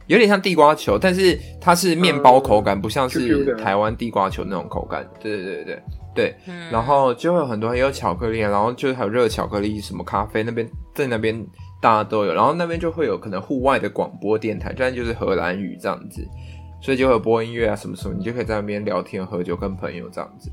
[0.09, 5.09] 有点像地瓜球，但是它是面包口感，不像是台湾地瓜球那种口感。
[5.21, 5.83] 对对对对。
[6.14, 10.64] 对，嗯、然后就会有很多也有巧克力，然后就还有热巧克力，什么咖啡那边
[10.95, 11.45] 在那边
[11.83, 16.25] 大家都有，然后那边就会有可能户外的广播电台，这样就是荷兰语这样子，
[16.81, 20.49] 所以就会有播音乐啊什么什么，你就可以在那边聊天喝酒跟朋友这样子。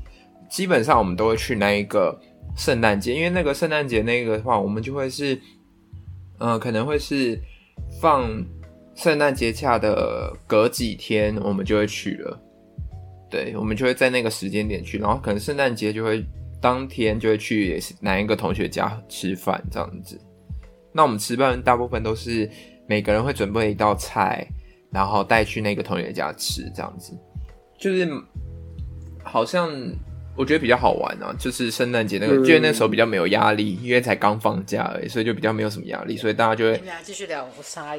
[0.52, 2.14] 基本上我们都会去那一个
[2.58, 5.34] 圣诞节，因为那个圣诞节那个的话，我们就会是，
[6.40, 7.40] 嗯、呃，可能会是
[7.98, 8.30] 放
[8.94, 12.38] 圣诞节假的隔几天，我们就会去了。
[13.30, 16.22] 对，我们就会在那个时间点去，然后可能圣诞节就会
[16.60, 20.20] 当天就会去哪一个同学家吃饭这样子。
[20.92, 22.46] 那我们吃饭大部分都是
[22.86, 24.46] 每个人会准备一道菜，
[24.90, 27.18] 然后带去那个同学家吃这样子，
[27.78, 28.06] 就是
[29.24, 29.70] 好像
[30.34, 37.46] 我觉得比较好玩啊，就是圣诞节那个，嗯、觉得那时候比较没有压力，因为才刚放假而已，所以就比较没有什么压力，所以大家就会继续聊，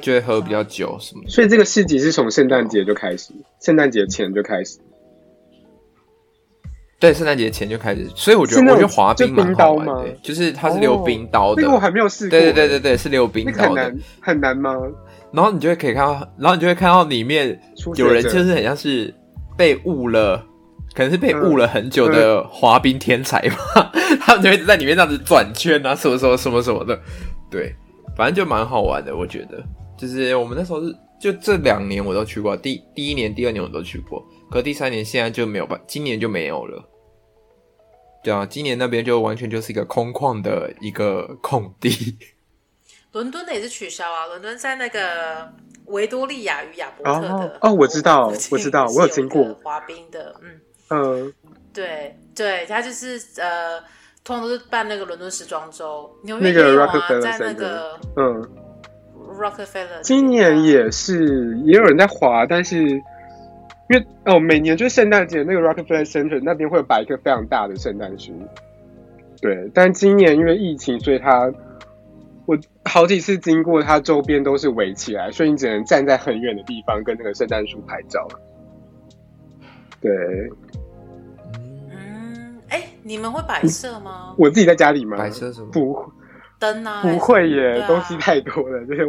[0.01, 1.23] 就会喝比较久什么。
[1.27, 4.79] 所以这个市集是从圣诞节就开始，圣诞节前就开始。
[6.99, 12.31] 对，圣诞节前就开始，所以我觉得我觉得滑冰蛮好玩的，就是它是溜冰刀的，那个我还没有试过。
[12.31, 13.67] 对对对对对，是溜冰刀的。
[13.67, 14.73] 很难很难吗？
[15.33, 17.59] 然后你就会可以看到，然后你就会看到里面
[17.95, 19.13] 有人就是很像是
[19.57, 20.41] 被误了，
[20.93, 26.99] 可能是被误了很久的滑冰天才吧， 他们就会在里面这样子转圈啊，什么什么什么什么的。
[27.49, 27.75] 对，
[28.15, 29.63] 反正就蛮好玩的，我觉得。
[29.97, 36.83] 就是我们那时候是就这两年我都去过，第第一年、第二年我都去过，可第三年现在就没有吧，今年就没有了。
[38.23, 42.17] 对啊，今年那边就完全就是一个空旷的一个空地。
[43.11, 45.53] 伦敦的也是取消啊，伦敦在那个
[45.85, 51.31] 维多利亚与亚伯特的哦，哦，我知道，我知道，我有经过滑冰的，嗯嗯，呃、
[51.73, 53.79] 对对，他就是呃，
[54.23, 58.47] 通常都是办那个伦敦时装周，纽约也有啊，那在那个嗯
[59.39, 63.01] ，Rockefeller，今年也是也有人在滑，但是。
[63.89, 68.31] 因为哦，每年就是圣诞节那个 Rockefeller Center 那边会有摆一棵非常大的圣诞树，
[69.41, 69.69] 对。
[69.73, 71.51] 但今年因为疫情，所以他
[72.45, 78.25] 我好几次经过它周边都是围起来，所以你只能站在很远的地方跟那个圣诞树拍照。
[80.03, 80.13] 对。
[81.89, 84.35] 嗯，哎、欸，你们会摆设吗？
[84.37, 85.17] 我自己在家里吗？
[85.17, 85.67] 摆设什么？
[85.71, 86.11] 不，
[86.59, 87.01] 灯啊？
[87.01, 89.05] 不会耶，啊、东西太多了，就是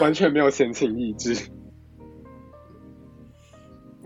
[0.00, 1.36] 完全没有闲情逸致。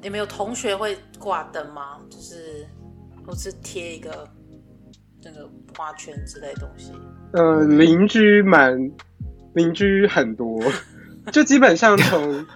[0.03, 1.99] 你们有同学会挂灯吗？
[2.09, 2.67] 就是
[3.27, 4.27] 或是贴一个
[5.23, 6.93] 那个花圈之类的东西。
[7.33, 8.91] 呃，邻居蛮
[9.53, 10.59] 邻居很多，
[11.31, 12.47] 就基本上从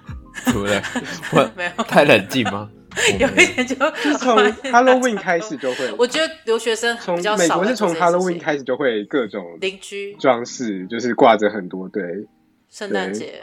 [0.47, 0.83] 对不对？
[1.55, 2.71] 没有太冷静吗？
[3.19, 4.37] 有一点就就从
[4.71, 5.93] Halloween 开始就会。
[5.99, 12.03] 我觉得留学生从美国是从 Halloween 开始就会各种邻居装饰，就是挂着很多对
[12.71, 13.43] 圣诞节。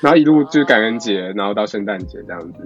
[0.00, 2.58] 然后一路就是感恩节，然后到圣诞节这样子。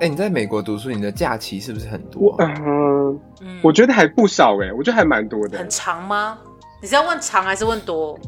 [0.00, 2.34] 哎，你在美国读书，你的假期是不是很多？
[2.38, 3.20] 嗯，
[3.62, 5.58] 我觉得还不少哎，我觉得还蛮多的。
[5.58, 6.38] 很长吗？
[6.80, 8.18] 你是要问长还是问多？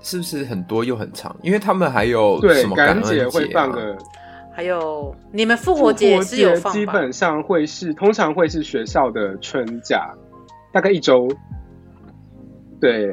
[0.00, 1.34] 是不是很多又很长？
[1.42, 3.96] 因为他们还有什么感恩节会放个，
[4.52, 10.10] 还有你们复活节是有放，基本上会是通常会是学校的春假，
[10.72, 11.28] 大概一周。
[12.80, 13.08] 对。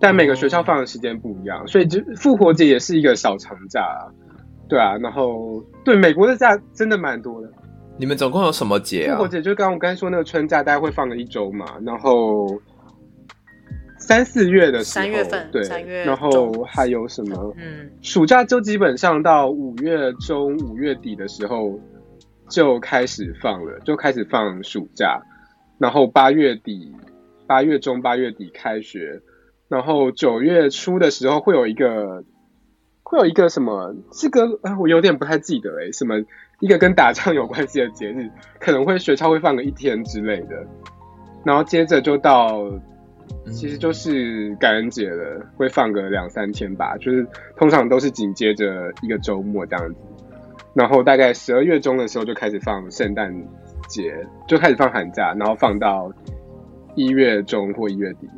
[0.00, 3.84] 但每个学校放的时间不一样，所以就复活节也是一个小长假，
[4.68, 4.96] 对啊。
[4.98, 7.48] 然后对美国的假真的蛮多的。
[7.96, 9.16] 你们总共有什么节啊？
[9.16, 11.66] 复活节就刚刚我刚才说那个春假，大概会放个一周嘛。
[11.84, 12.46] 然后
[14.08, 16.02] 三四月的时候，三月份，对，三月。
[16.02, 17.54] 然后还有什么？
[17.58, 21.78] 嗯，暑假就基本上到五月中、五月底的时候
[22.48, 25.20] 就开始放了，就开始放暑假。
[25.76, 26.90] 然后八月底、
[27.46, 29.20] 八月中、八月底开学。
[29.68, 32.24] 然后九月初的时候会有一个，
[33.02, 33.94] 会有一个什么？
[34.10, 36.14] 这个啊，我有点不太记得诶，什么
[36.60, 40.66] 一个跟打仗有关系的节日，可能会学校会放个一天之类的。
[41.44, 42.64] 然后接着就到，
[43.52, 46.96] 其实就是感恩节了，会放个两三天吧。
[46.98, 50.00] 就是通常都是紧接着一个周末这样子。
[50.74, 53.34] 然后大概十二月中的时候就开始放圣诞
[53.88, 54.14] 节，
[54.46, 56.12] 就开始放寒假，然后放到
[56.94, 58.28] 一月中或一月底。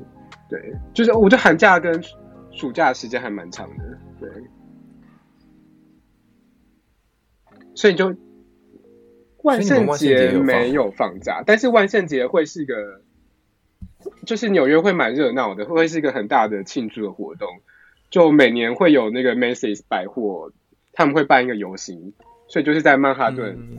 [0.49, 2.03] 对，就是我觉得寒假跟
[2.51, 3.84] 暑假的时间还蛮长的，
[4.18, 4.28] 对。
[7.74, 8.14] 所以就
[9.43, 13.01] 万圣节没有放假，但是万圣节会是一个，
[14.26, 17.48] 就是纽约会蛮热闹的，会是一个很大的庆祝的活动。
[18.10, 20.50] 就每年会有那个 Macy's 百货，
[20.92, 22.12] 他们会办一个游行，
[22.48, 23.56] 所以就是在曼哈顿。
[23.56, 23.78] 嗯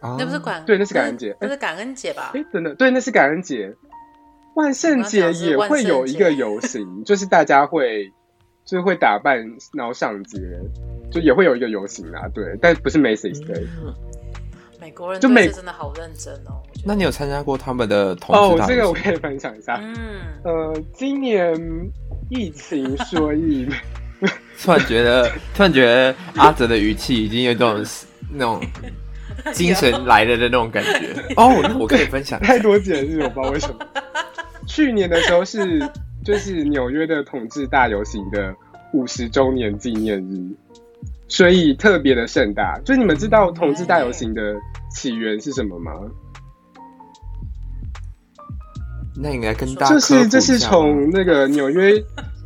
[0.00, 2.32] 啊、那不是感对，那是感恩节，那是感恩节吧？
[2.34, 3.74] 哎，真的对，那是感恩节。
[4.54, 8.10] 万圣节也会有一个游行，就是大家会
[8.64, 9.38] 就是会打扮，
[9.74, 10.38] 然后上街，
[11.10, 13.66] 就也会有一个游行啊，对，但不是 Macy's Day。
[13.84, 13.94] 嗯、
[14.80, 16.62] 美国人就美真的好认真哦。
[16.84, 18.66] 那你有参加过他们的同志大游行？
[18.66, 19.80] 哦，这个我可以分享一下。
[19.82, 19.94] 嗯，
[20.44, 21.54] 呃，今年
[22.30, 23.68] 疫情所以，
[24.62, 27.84] 突然觉得，突然觉得阿泽的语气已经有种
[28.32, 28.60] 那种
[29.52, 31.14] 精神来了的那种感觉。
[31.36, 32.40] 哦，那我可以分享。
[32.40, 33.74] 太多节日，我不知道为什么。
[34.66, 35.80] 去年的时候是
[36.24, 38.54] 就是纽约的统治大游行的
[38.92, 40.50] 五十周年纪念日，
[41.28, 42.78] 所以特别的盛大。
[42.84, 44.54] 就你们知道同志大游行的
[44.90, 45.92] 起源是什么吗？
[49.18, 51.92] 那应该跟大家就是这是从那个纽约，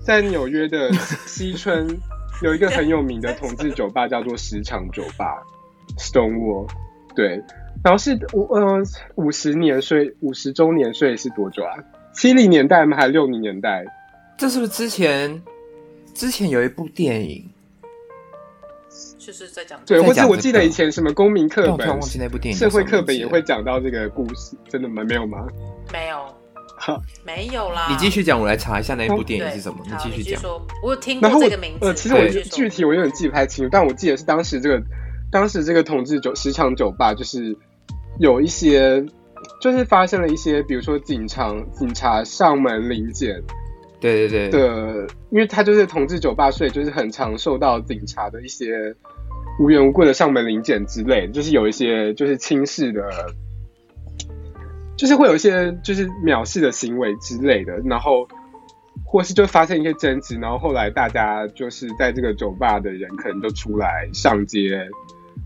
[0.05, 0.93] 在纽约的
[1.26, 1.99] 西村
[2.43, 5.43] 有一个很有名的同志酒吧，叫做石墙酒吧
[5.99, 6.68] （Stonewall）。
[7.16, 7.43] 对，
[7.83, 8.81] 然后是五呃
[9.16, 11.74] 五十年，岁五十周年，岁是多久啊？
[12.12, 12.97] 七零年代吗？
[12.97, 13.85] 还是六零年代？
[14.39, 15.43] 这是不是之前
[16.14, 17.51] 之前有一部电影？
[19.31, 25.05] 就是在讲对，或者我记得以前什么公民课本，忘记那部电影，社会课本也会讲到这个故事，真的吗？
[25.05, 25.47] 没有吗？
[25.93, 26.18] 没有。
[27.24, 29.78] 没有啦，你继续讲，我来查一下那一部电影是什么。
[29.85, 30.43] 你继续讲。
[30.83, 31.87] 我有听过这个名字。
[31.87, 34.83] 呃，其实我具体我有点记不太清楚，但我记得是当时这个，
[35.31, 37.55] 当时这个同志酒石墙酒吧就是
[38.18, 39.05] 有一些，
[39.61, 43.43] 就是发生了一些，比如说警察警察上门临检，
[44.01, 48.95] 对对对的，因为他就是同志酒吧，所以就是很常受到警察的一些
[49.61, 53.02] 无缘无故的上门领检之类，就是有一些就是轻视的。
[54.96, 58.28] 就是会有一些就是藐视的行为之类的，然后
[59.02, 64.86] 或是就发生一些争执，然后后来大家就是在这个酒吧的人可能就出来上街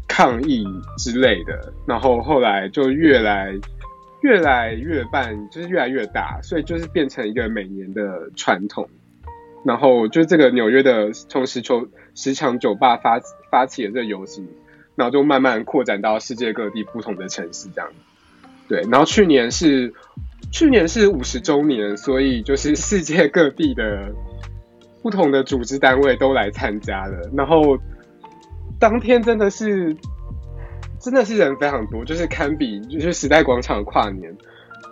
[0.08, 0.64] 抗议
[0.98, 3.54] 之类的，然后后来就越来
[4.22, 8.88] 越来越办，就是越来越大，所以就是变成一个每年的传统。
[9.64, 13.20] 然后就这个纽约的从石球石墙酒吧发
[13.54, 14.48] 发起的这游行，
[14.96, 17.88] 然后就慢慢扩展到世界各地不同的城市这样。
[18.66, 19.94] 对，然后去年是
[20.50, 24.12] 去年是五十周年，所以就是世界各地的
[25.04, 27.30] 不同的组织单位都来参加了。
[27.32, 27.78] 然后
[28.80, 29.96] 当天真的是
[30.98, 34.36] 真的是人非常多，就是堪比就是时代广场跨年。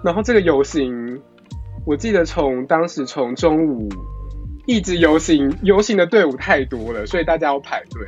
[0.05, 1.21] 然后这个游行，
[1.85, 3.89] 我记得从当时从中午
[4.67, 8.07] 一直游行，游行的队伍太多了，所以大家要排队。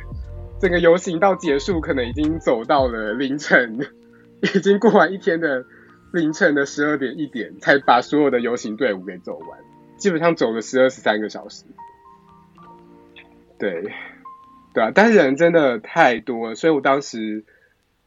[0.65, 3.77] 整个游行到结束，可能已经走到了凌晨。
[4.41, 5.63] 已经过完一天的
[6.11, 9.59] 凌晨的十二点一点，才把所有的游行队伍给走完，
[9.95, 11.65] 基本上走了十二十三个小时。
[13.59, 13.83] 对，
[14.73, 17.43] 对啊，但是人真的太多了，所以我当时，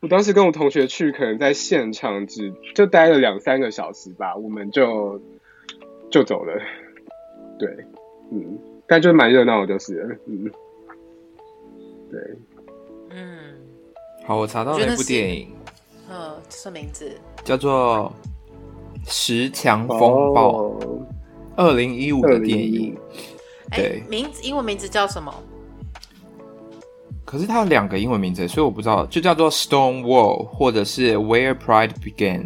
[0.00, 5.22] 我当时跟我同学去，可能在现场只就待了两三个小时吧，我们就
[6.11, 6.61] 就走了。
[7.56, 7.68] 对，
[8.32, 10.50] 嗯，但就是蛮热闹的，就是，嗯，
[12.11, 12.20] 对，
[14.29, 15.49] 好，我查到了一部电影。
[16.11, 17.18] 嗯，什么名字？
[17.43, 18.12] 叫做
[19.11, 19.99] 《石墙风
[20.35, 20.68] 暴》，
[21.57, 22.95] 二零一五的电影。
[23.72, 25.35] 对，名字英文名字叫什么？
[27.24, 32.41] 可是它有两个英文名字，所以我不知道，就叫做《Stone Wall》或者是《Where Pride Began》。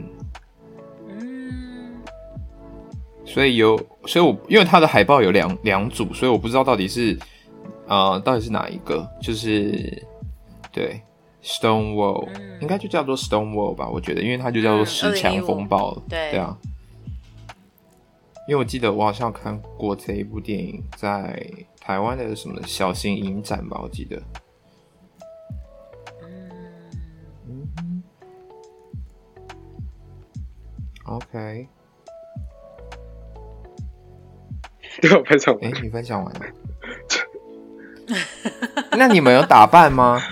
[1.08, 2.00] 嗯，
[3.24, 3.76] 所以有，
[4.06, 7.18] 所以我因为它的海报有两两组，所以我不知道到底是
[7.88, 9.04] 啊、呃，到底是哪一个？
[9.20, 10.00] 就是
[10.70, 11.02] 对。
[11.42, 15.92] Stonewall、嗯、应该就叫做 Stonewall 吧，我觉得，因为它就叫做石墙风暴。
[15.96, 16.56] 嗯、对对啊，
[18.46, 21.44] 因为我记得我好像看过这一部电影，在
[21.80, 24.22] 台湾的什么小型影展吧，我记得。
[27.48, 28.02] 嗯。
[31.04, 31.66] OK。
[35.00, 35.64] 对，我分享完。
[35.64, 36.40] 哎，你分享完了？
[38.92, 40.22] 那你们有打扮吗？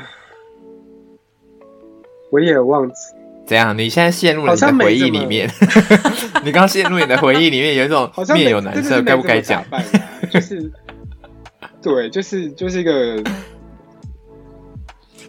[2.31, 2.95] 我也忘记
[3.47, 3.77] 怎样？
[3.77, 5.51] 你现在陷入了你的回忆里面。
[6.45, 9.65] 你刚陷入你的回忆里面，有一种面有难色，该不该讲？
[10.31, 10.71] 就是，
[11.83, 13.23] 对，就是就是一个。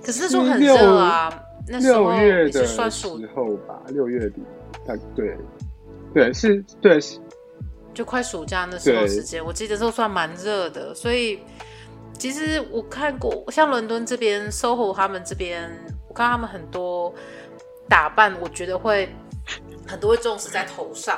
[0.04, 1.32] 可是那时候很热啊，
[1.68, 2.80] 那六月的时
[3.36, 4.42] 候吧，六月底，
[4.88, 5.36] 啊，对，
[6.14, 7.18] 对，是，对，是，
[7.94, 11.40] 就快暑假那时候时间，我记得时候算蛮热的，所以
[12.18, 15.70] 其实我看过，像伦敦这边，SOHO 他们这边。
[16.12, 17.16] 我看他们很多
[17.88, 19.10] 打扮，我觉得会
[19.88, 21.18] 很多会重视在头上，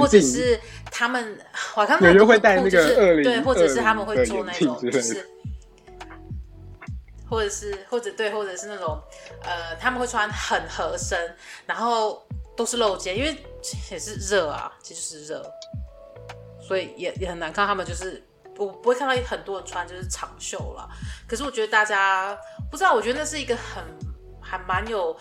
[0.00, 0.58] 或者是
[0.90, 1.38] 他们，
[1.76, 5.24] 我看他们会戴那个对，或者是他们会做那种，就是，
[7.30, 9.00] 或者是或者对，或者是那种
[9.44, 11.32] 呃，他们会穿很合身，
[11.64, 12.20] 然后
[12.56, 13.36] 都是露肩，因为
[13.92, 15.48] 也是热啊，其实就是热，
[16.60, 18.20] 所以也也很难看他们就是
[18.56, 20.88] 我不会看到很多人穿就是长袖了。
[21.28, 22.36] 可是我觉得大家
[22.70, 23.82] 不知道，我觉得那是一个很
[24.40, 25.16] 还蛮有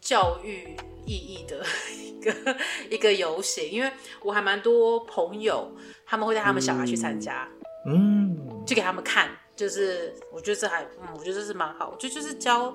[0.00, 0.76] 教育
[1.06, 1.64] 意义的
[1.94, 2.56] 一个
[2.90, 3.90] 一个游行，因为
[4.22, 5.70] 我还蛮多朋友
[6.06, 7.48] 他们会带他们小孩去参加，
[7.86, 8.36] 嗯，
[8.66, 12.74] 就给他们看，就是我觉得这还，嗯，我觉得这是蛮好，就就是教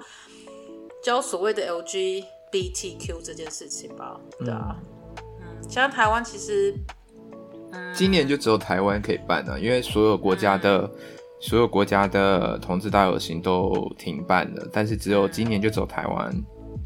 [1.03, 4.75] 教所谓的 LGBTQ 这件事情吧，对啊，
[5.41, 6.73] 嗯，像台湾其实。
[7.95, 10.91] 今年就只有台湾可以办了，因为所有国家的、嗯、
[11.43, 16.33] 所有国家的同志大游行都停办了，但是只有今年就走台湾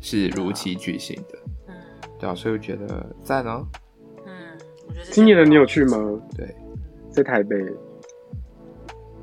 [0.01, 1.37] 是如期举行的。
[1.67, 1.75] 嗯，
[2.17, 3.63] 对啊，所以我觉得赞哦。
[4.25, 5.97] 嗯，我觉得今年的你有去吗？
[6.35, 6.55] 对，
[7.11, 7.55] 在台北。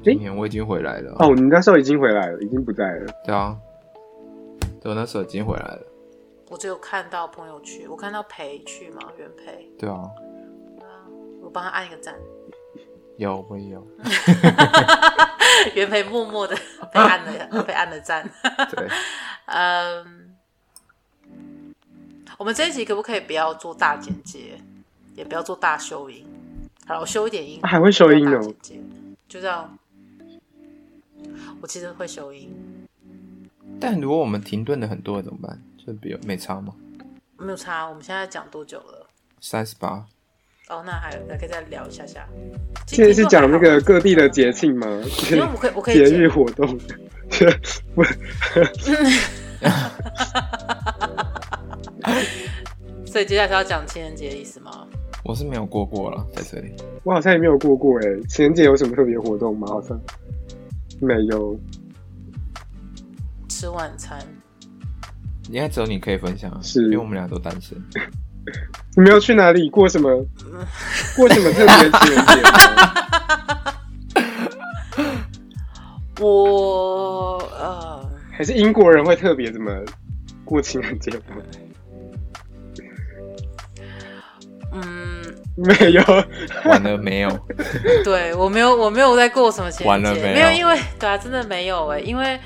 [0.04, 1.16] 今年我已经回来了。
[1.18, 3.06] 哦，你那时候已经回来了，已经不在了。
[3.24, 3.58] 对啊，
[4.80, 5.82] 对，我那时候已经回来了。
[6.48, 9.68] 我只有看到朋友去，我看到陪去嘛，原陪。
[9.76, 10.00] 对啊。
[11.42, 12.14] 我帮他按一个赞，
[13.16, 13.86] 有我也有，
[15.74, 16.56] 原培默默的
[16.92, 18.28] 被按了被按了赞。
[18.70, 18.88] 对，
[19.46, 20.34] 嗯，
[22.38, 24.60] 我们这一集可不可以不要做大剪接，
[25.14, 26.26] 也不要做大修音？
[26.86, 28.54] 好，我修一点音，还会修音哦，
[29.28, 29.78] 就这样。
[31.60, 32.52] 我其实会修音，
[33.80, 35.62] 但如果我们停顿了很多怎么办？
[35.78, 36.74] 就比如没差吗？
[37.38, 37.86] 没有差。
[37.88, 39.06] 我们现在讲多久了？
[39.40, 40.06] 三十八。
[40.68, 42.26] 哦，那还有，那可以再聊一下下。
[42.86, 44.86] 现在是讲那个各地的节庆吗？
[45.30, 46.78] 因为我可以，我可以节日活动。
[53.06, 54.86] 所以接下来是要讲情人节的意思吗？
[55.24, 56.72] 我是没有过过了，在这里。
[57.02, 58.04] 我好像也没有过过哎。
[58.28, 59.66] 情人节有什么特别活动吗？
[59.68, 60.00] 好像
[61.00, 61.58] 没有。
[63.48, 64.18] 吃晚餐。
[65.50, 67.76] 应该只有你可以分享，是因为我们俩都单身。
[68.96, 70.08] 你们要去哪里过什么？
[71.16, 72.42] 过什么特别的情人节？
[76.24, 79.72] 我呃，还是英国人会特别怎么
[80.44, 81.10] 过情人节？
[84.72, 85.22] 嗯，
[85.56, 86.02] 没有，
[86.64, 87.30] 完了没有？
[88.04, 90.34] 对，我没有，我没有在过什么情人节，完了没有？
[90.34, 92.38] 没有，因为对啊，真的没有哎，因为。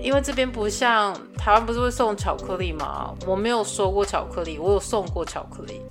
[0.00, 3.14] 因为这边不像台湾，不是会送巧克力吗？
[3.26, 5.82] 我没有收过巧克力，我有送过巧克力，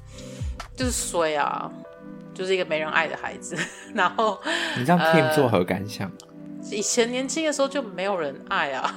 [0.75, 1.69] 就是衰啊，
[2.33, 3.57] 就是一个没人爱的孩子。
[3.93, 4.39] 然后
[4.77, 6.09] 你这样 Tim 作何感想？
[6.09, 8.95] 呃，以前年轻的时候就没有人爱啊。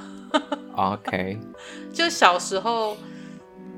[0.75, 1.37] OK，
[1.93, 2.95] 就小时候，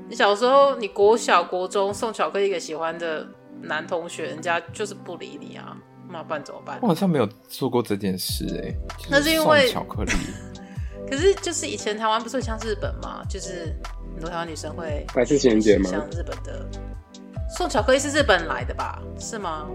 [0.08, 3.26] 你小时候你国小国中送巧克力给喜欢的
[3.60, 5.76] 男同学，人家就是不理你啊，
[6.08, 6.78] 那办怎么办？
[6.80, 8.76] 我好像没有做过这件事哎，欸，
[9.10, 10.12] 那是因为巧克力。
[11.10, 13.22] 可是，就是以前台湾不是会像日本吗？
[13.28, 13.74] 就是
[14.14, 15.90] 很多台湾女生会白色情人节吗？
[15.90, 16.66] 像日本的
[17.56, 19.00] 送巧克力是日本来的吧？
[19.18, 19.66] 是吗？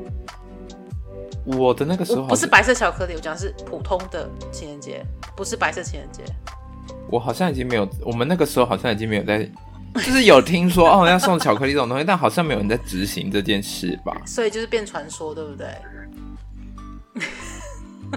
[1.46, 5.04] 我的那个时候不是白色巧克力，我讲的是普通的情人节，
[5.36, 6.24] 不是白色情人节。
[7.10, 9.44] 我好像已经没有，我们那个时候好像已经没有在，
[9.96, 14.16] 就是有听说哦要送巧克力这种东西， 但好像没有人在执行这件事吧？
[14.26, 15.68] 所以就是变传说，对不对？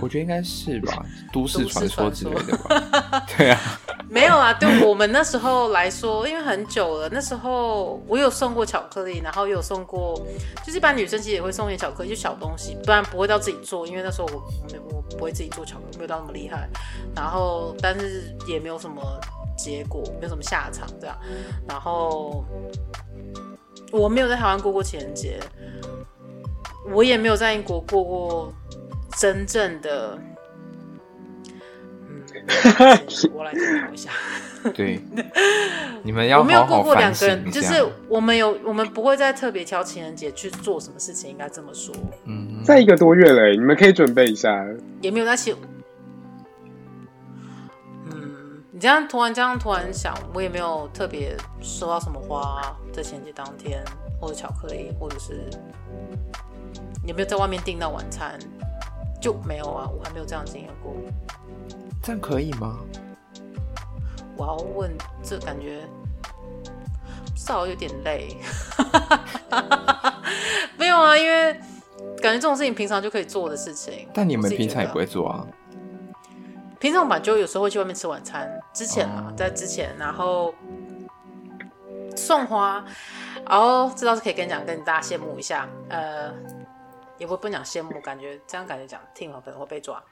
[0.01, 3.26] 我觉得应该是吧，都市传说之类的吧。
[3.36, 3.61] 对啊，
[4.09, 10.14] 没有啊，对我们那时候来说，因为很久了，那时候我有送过巧克力，然后也有送过，
[10.64, 14.34] 就是一般女生其实也会送点巧克力，就小东西，不然不会到自己做，因为那时候我
[14.90, 16.68] 我我不会自己做巧克力，没有到那么厉害。
[17.14, 19.03] 然后，但是也没有什么
[19.57, 21.16] 结果，没有什么下场这样。
[21.68, 22.45] 然后
[23.93, 25.38] 我没有在台湾过过情人节，
[26.93, 28.53] 我也没有在英国过过。
[29.17, 30.19] 真正的，
[32.09, 32.23] 嗯，
[33.33, 34.11] 我来检讨一下。
[34.75, 35.01] 对，
[36.05, 41.93] 你们要好好我没有过过两个人，就是我们有，我们不会再特别挑情人节去做什么事情，应该这么说。
[42.27, 44.65] 嗯，在一个多月了，你们可以准备一下。
[45.01, 45.53] 也没有那些，
[48.07, 53.83] 嗯，你这样突然这样突然想，我也没有特别收到什么花，在情人节当天，
[54.21, 55.41] 或者巧克力，或者是
[57.05, 58.39] 有没有在外面订到晚餐？
[59.23, 60.93] 就没有啊，我还没有这样经验过。
[62.03, 62.81] 这样可以吗？
[64.37, 64.91] 我要问，
[65.23, 65.83] 这感觉
[67.37, 68.37] 稍微有点累。
[70.77, 71.53] 没有啊，因为
[72.20, 74.09] 感觉这种事情平常就可以做的事情。
[74.12, 75.47] 但你们平常也不会做啊？
[76.81, 78.51] 平常我们就有时候会去外面吃晚餐。
[78.73, 79.39] 之前啊，oh.
[79.39, 80.53] 在之前，然后
[82.16, 82.85] 送花，
[83.49, 85.68] 然后这倒是可以跟你讲，跟大家羡慕一下。
[85.89, 86.33] 呃。
[87.23, 90.03] 也不不讲羡慕，感觉这样感觉讲听了可能会被抓。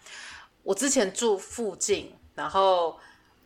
[0.62, 2.96] 我之前住附近，然后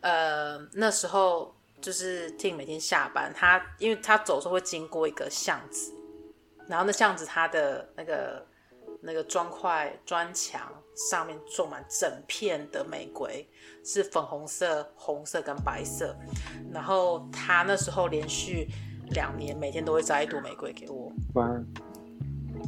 [0.03, 5.95] 呃那时候就是 Tim 每天下班，他因为他走的时候会经过一个巷子，
[6.69, 8.47] 然后那巷子它的那个
[9.01, 13.49] 那个砖块砖墙上面种满整片的玫瑰，
[13.83, 16.15] 是粉红色、红色跟白色。
[16.71, 18.69] 然后他那时候连续
[19.12, 21.11] 两年每天都会摘一朵玫瑰给我。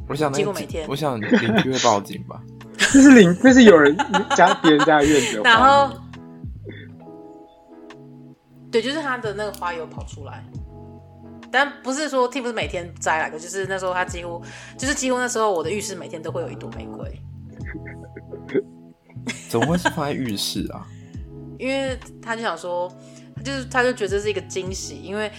[0.07, 0.09] 哇！
[0.09, 1.29] 我想几乎每天，我想邻
[1.63, 2.41] 居会报警吧？
[2.79, 3.97] 这是邻，这是有人
[4.37, 5.41] 家别人家的院子。
[5.43, 5.93] 然后，
[8.71, 10.45] 对，就是他的那个花有跑出来。
[11.51, 14.43] 但不是说 Tim 不是每天摘来的，就是那时候他几乎
[14.77, 17.23] 就是几乎那时候我的浴室每天都会有一朵玫瑰。
[19.49, 20.87] 怎么会是放在浴室啊？
[21.59, 22.93] 因为他就想说，
[23.43, 25.33] 就是他就觉得这是一个惊喜，因为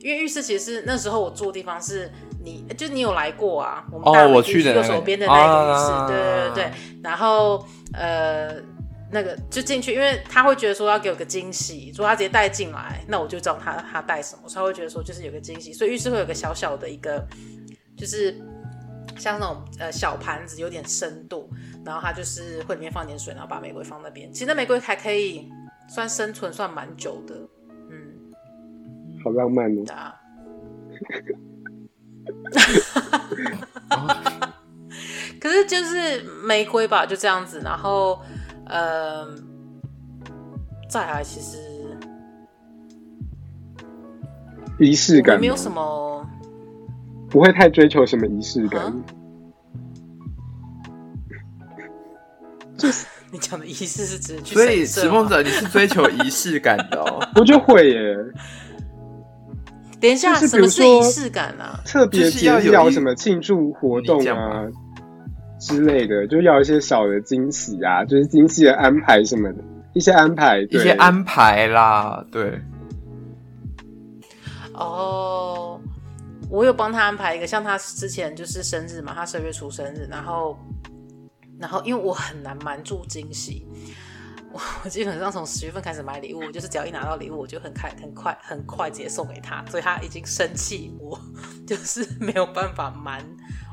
[0.00, 2.10] 因为浴室其实是那时候我住的地方是
[2.48, 3.84] 你，就是你有来过啊？
[3.92, 6.72] 我们哦，我去的右手边的那个浴室，啊、对对对，
[7.02, 8.54] 然后呃。
[9.10, 17.26] 那个就进去，因为他会觉得说要给我个惊喜，如果他直接带进来，那我就知道他他带什么，所以他会觉得说就是有个惊喜，所以浴室会有个小小的一个，
[17.96, 18.38] 就是
[19.16, 21.48] 像那种呃小盘子，有点深度，
[21.86, 24.30] 然后他就是会里面放点水，然后把玫瑰放那边。
[24.30, 25.48] 其实那玫瑰还可以
[25.88, 27.34] 算生存算蛮久的，
[27.90, 28.12] 嗯，
[29.24, 29.84] 好浪漫哦。
[35.40, 38.20] 可是就是玫瑰吧，就这样子，然后。
[38.70, 39.26] 呃，
[40.90, 41.56] 再来其实
[44.78, 46.28] 仪式感没有什么，
[47.30, 48.92] 不会太追求什么仪式感。
[52.76, 57.26] 就是 你讲的仪式是指，所以石梦者你是追求仪式感的哦？
[57.36, 58.14] 我就会耶。
[60.00, 61.80] 等一下，什么是仪式感啊？
[61.84, 64.66] 特别节日要什么庆祝活动啊？
[65.60, 69.58] 之类的，就要一些小的惊喜啊，就是精细的安排什么的，
[69.92, 72.60] 一些安排，一些安排啦，对。
[74.72, 75.80] 哦，
[76.48, 80.56] 我有帮他安排一个，像他之前就是生日嘛，他十二月初生日，然后，
[81.58, 83.66] 然后因为我很难瞒住惊喜，
[84.84, 91.18] 我基本上从十月份开始买礼物，就是只要一拿到礼物，我就很快很快很快直接送给他，所以他已经生气，我
[91.66, 93.24] 就是没有办法瞒。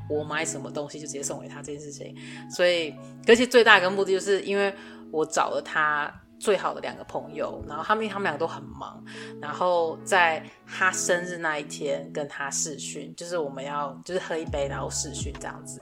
[0.08, 2.16] 我买什么东西就直接送给他这件事情，
[2.48, 2.94] 所以
[3.28, 4.72] 而且最大一个目的就是因为
[5.12, 9.04] 我找了他最好的两个朋友，然后他们他们两个都很忙，
[9.42, 15.82] 然后在他生日那一天跟他试训，就是我们要就是喝一杯然后试训这样子，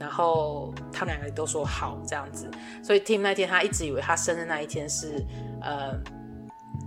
[0.00, 2.50] 然后他们两个都说好这样子，
[2.82, 5.24] 所以 Tim 那天他一直以为他生日那一天是
[5.60, 5.94] 呃。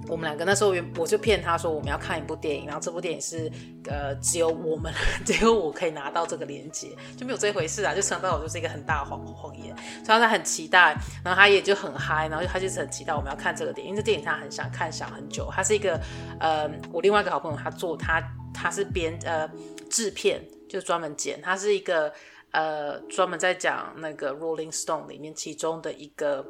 [0.09, 3.49] 我们两个那时候，我就骗他说我们要看一部电影，然后这部电影是
[3.89, 4.93] 呃只有我们
[5.25, 7.95] 只有我可以拿到这个链接，就没有这回事啊！
[7.95, 10.93] 就想到我就是一个很大的谎谎言，所以他很期待，
[11.23, 15.49] 然后他也就很嗨，然后他就是很期待我们要看这个电影，因为这电影他很想看，想很久。
[15.49, 15.97] 他是一个
[16.37, 18.21] 呃，我另外一个好朋友，他做他
[18.53, 19.49] 他是编呃
[19.89, 22.13] 制片，就专门剪，他是一个
[22.53, 26.43] 呃专门在讲那个 Rolling Stone 里面其中的一个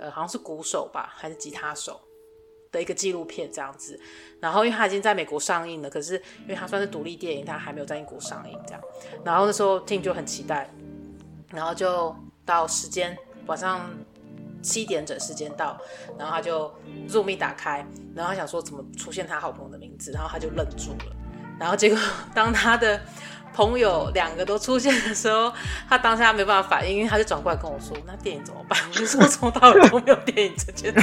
[0.00, 2.00] 呃好像是鼓手吧，还是吉他手。
[2.70, 3.98] 的一个纪录片这样子，
[4.40, 8.82] 然后因为他已经在美国上映了，可是因为他算是独立电影，他还没有在英国上映这样。
[9.24, 10.68] 然后那时候 Tim 就很期待，
[11.48, 13.88] 然后就到时间晚上
[14.62, 15.80] 七点整时间到，
[16.18, 16.70] 然后他就
[17.08, 17.78] Zoom 一打开，
[18.14, 21.16] 然后他想说怎么出现他好朋友的名字，然后他就愣住了，
[21.58, 21.98] 然后结果
[22.36, 23.00] 当他的。
[23.54, 25.52] 朋友两个都出现的时候，
[25.88, 31.00] 他当下没办法反应，因为他就转过来跟我说：“那电影怎么办？” 我就说：“从头到尾都没有电影这件事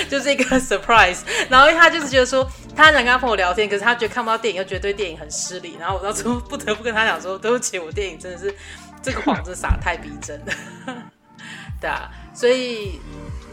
[0.00, 5.76] 情，就是一 个 surprise。”然后他就是觉得说，他想跟他朋友聊天，可是他觉得看不到电影，又觉得对电影很失礼。
[5.78, 8.54] 然后我当时不得不跟他讲说：“对不起，我电影真的是
[9.02, 10.52] 这个幌子撒太逼真了。”
[11.80, 12.98] 对啊，所以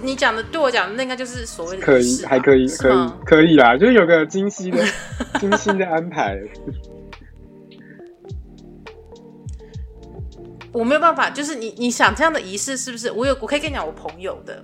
[0.02, 4.82] 你讲的对我讲的那应该就是所谓的可以，还可以，可以，可以啦，就是有个精细的、
[5.40, 6.38] 精心的安排。
[10.74, 13.12] 我没有办法，就是你你想这样的仪式是不是？
[13.12, 14.64] 我有，我可以跟你讲我朋友的，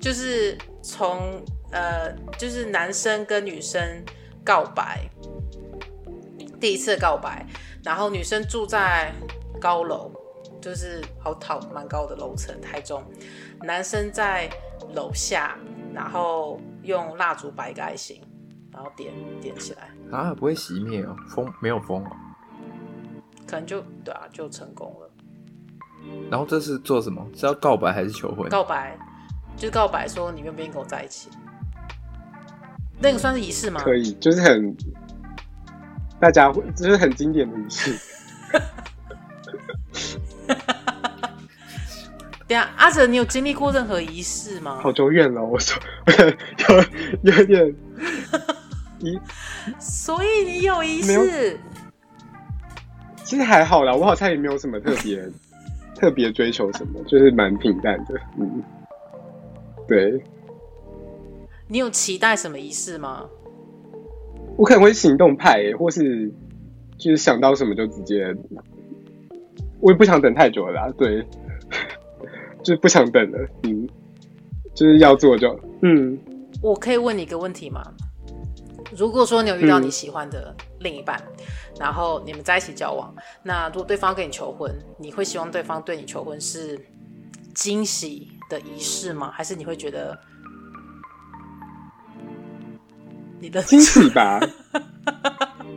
[0.00, 3.80] 就是从呃，就是男生跟女生
[4.44, 5.08] 告白，
[6.60, 7.46] 第一次告白，
[7.82, 9.12] 然后女生住在
[9.58, 10.10] 高楼，
[10.60, 13.02] 就是好讨蛮高的楼层，台中，
[13.62, 14.50] 男生在
[14.94, 15.56] 楼下，
[15.94, 18.20] 然后用蜡烛摆个爱心，
[18.70, 22.10] 然后点点起来啊，不会熄灭哦，风没有风哦，
[23.46, 25.07] 可能就对啊，就成功了。
[26.30, 27.26] 然后这是做什么？
[27.34, 28.48] 是要告白还是求婚？
[28.48, 28.98] 告白，
[29.56, 31.28] 就是告白，说你愿不愿意跟我在一起。
[33.00, 33.80] 那个算是仪式吗？
[33.82, 34.76] 可以，就是很
[36.20, 37.96] 大家会，就是很经典的仪式。
[42.48, 44.80] 等下，阿哲，你有经历过任何仪式吗？
[44.82, 45.80] 好久远了，我说
[47.22, 47.74] 有有点
[49.00, 49.18] 仪，
[49.78, 51.60] 所以你有仪式。
[53.22, 55.22] 其实还好啦，我好像也没有什么特别
[55.98, 58.14] 特别追求什么， 就是蛮平淡的。
[58.38, 58.62] 嗯，
[59.86, 60.22] 对。
[61.66, 63.28] 你有期待什么仪式吗？
[64.56, 66.32] 我可能会行动派、欸，或是
[66.96, 68.34] 就是想到什么就直接。
[69.80, 71.24] 我也不想等太久了啦，对，
[72.64, 73.38] 就是不想等了。
[73.64, 73.88] 嗯，
[74.74, 76.18] 就是要做就嗯。
[76.60, 77.82] 我可以问你一个问题吗？
[78.98, 81.44] 如果说你有遇到你喜欢的另一半，嗯、
[81.78, 86.84] 然后你们在一起交往，那如果对方跟你求婚，你会希望对方对你求婚是
[87.54, 89.30] 惊喜的仪式吗？
[89.32, 90.18] 还是你会觉得
[93.38, 94.40] 你的惊喜吧？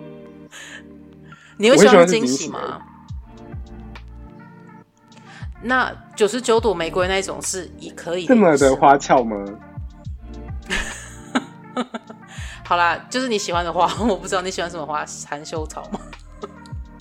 [1.58, 2.82] 你会喜欢惊喜吗？
[5.62, 9.46] 那九十九朵玫瑰那种是也可以这么的花俏吗？
[12.72, 16.00] 好啦，就是你喜欢的花， 我不知道你喜欢什么花，含羞草吗？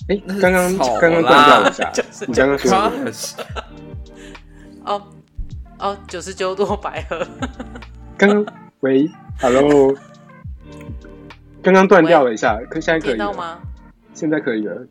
[0.09, 1.89] 哎、欸，刚刚刚刚断掉一下，
[2.27, 2.91] 你刚刚说
[4.83, 5.01] 哦
[5.79, 7.25] 哦，九十九朵百合。
[8.17, 8.45] 刚刚
[8.81, 9.09] 喂
[9.39, 9.95] ，Hello，
[11.63, 13.57] 刚刚断掉了一下，可现在可以到吗？
[14.13, 14.85] 现在可以了。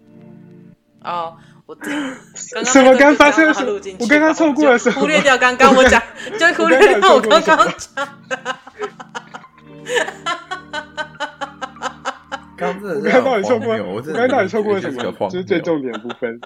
[1.05, 1.37] 哦。
[1.67, 2.17] 我刚刚
[2.65, 3.75] 什么刚发生的时候？
[3.99, 4.99] 我刚刚错过了什么？
[4.99, 6.03] 忽略掉刚刚我讲，
[6.39, 8.57] 就忽略掉我刚刚讲的。
[12.61, 13.75] 刚真的是，我刚到底错过？
[13.75, 15.03] 我刚到底错过了什么？
[15.31, 16.39] 就是最重点的部分。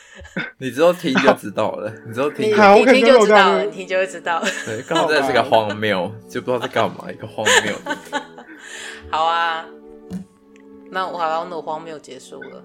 [0.58, 4.42] 你之后听就知道了，你之后听，你听就知道了，你听就会知道。
[4.64, 7.74] 对，刚 刚真的是个荒谬，就不知道在干嘛，一个荒谬。
[9.10, 9.64] 好啊，
[10.90, 12.62] 那我好像那荒谬结束了。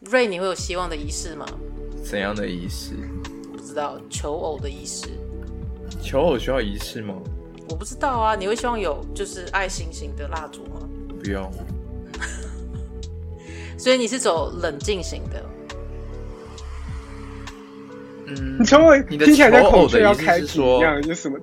[0.00, 1.46] 瑞，你会有希望的仪式吗？
[2.04, 2.94] 怎样的仪式？
[3.50, 5.08] 不知道，求偶的仪式。
[6.00, 7.14] 求偶需要仪式吗？
[7.68, 10.80] 我不知道啊，你会希望有就是爱心型的蜡烛吗？
[11.20, 11.50] 不用。
[13.78, 15.42] 所以你是走冷静型的。
[18.26, 21.38] 嗯，你求偶，你的求偶的意思是说，有什么？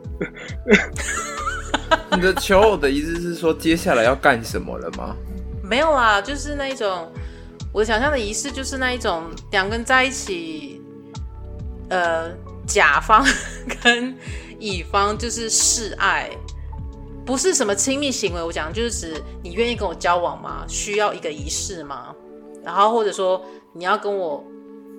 [2.11, 5.15] 你的求偶的意思是说，接下来要干什么了吗？
[5.63, 7.11] 没有啊，就是那一种。
[7.71, 10.79] 我想象的仪式就是那一种两个人在一起，
[11.89, 12.29] 呃，
[12.67, 13.25] 甲方
[13.81, 14.15] 跟
[14.63, 16.29] 乙方就是示爱，
[17.25, 18.41] 不是什么亲密行为。
[18.41, 20.63] 我讲就是指你愿意跟我交往吗？
[20.69, 22.15] 需要一个仪式吗？
[22.63, 24.41] 然后或者说你要跟我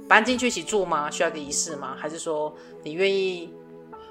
[0.06, 1.10] 搬进去一起住吗？
[1.10, 1.94] 需要一个仪式吗？
[1.96, 3.48] 还是说你愿意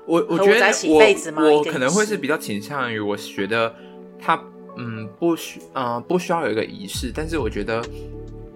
[0.08, 1.44] 我我觉得在一起一辈子吗？
[1.44, 3.72] 我我可能会是比较倾向于我觉得
[4.20, 4.44] 他
[4.76, 7.80] 嗯不需嗯、呃、不需要有一个仪式，但是我觉得。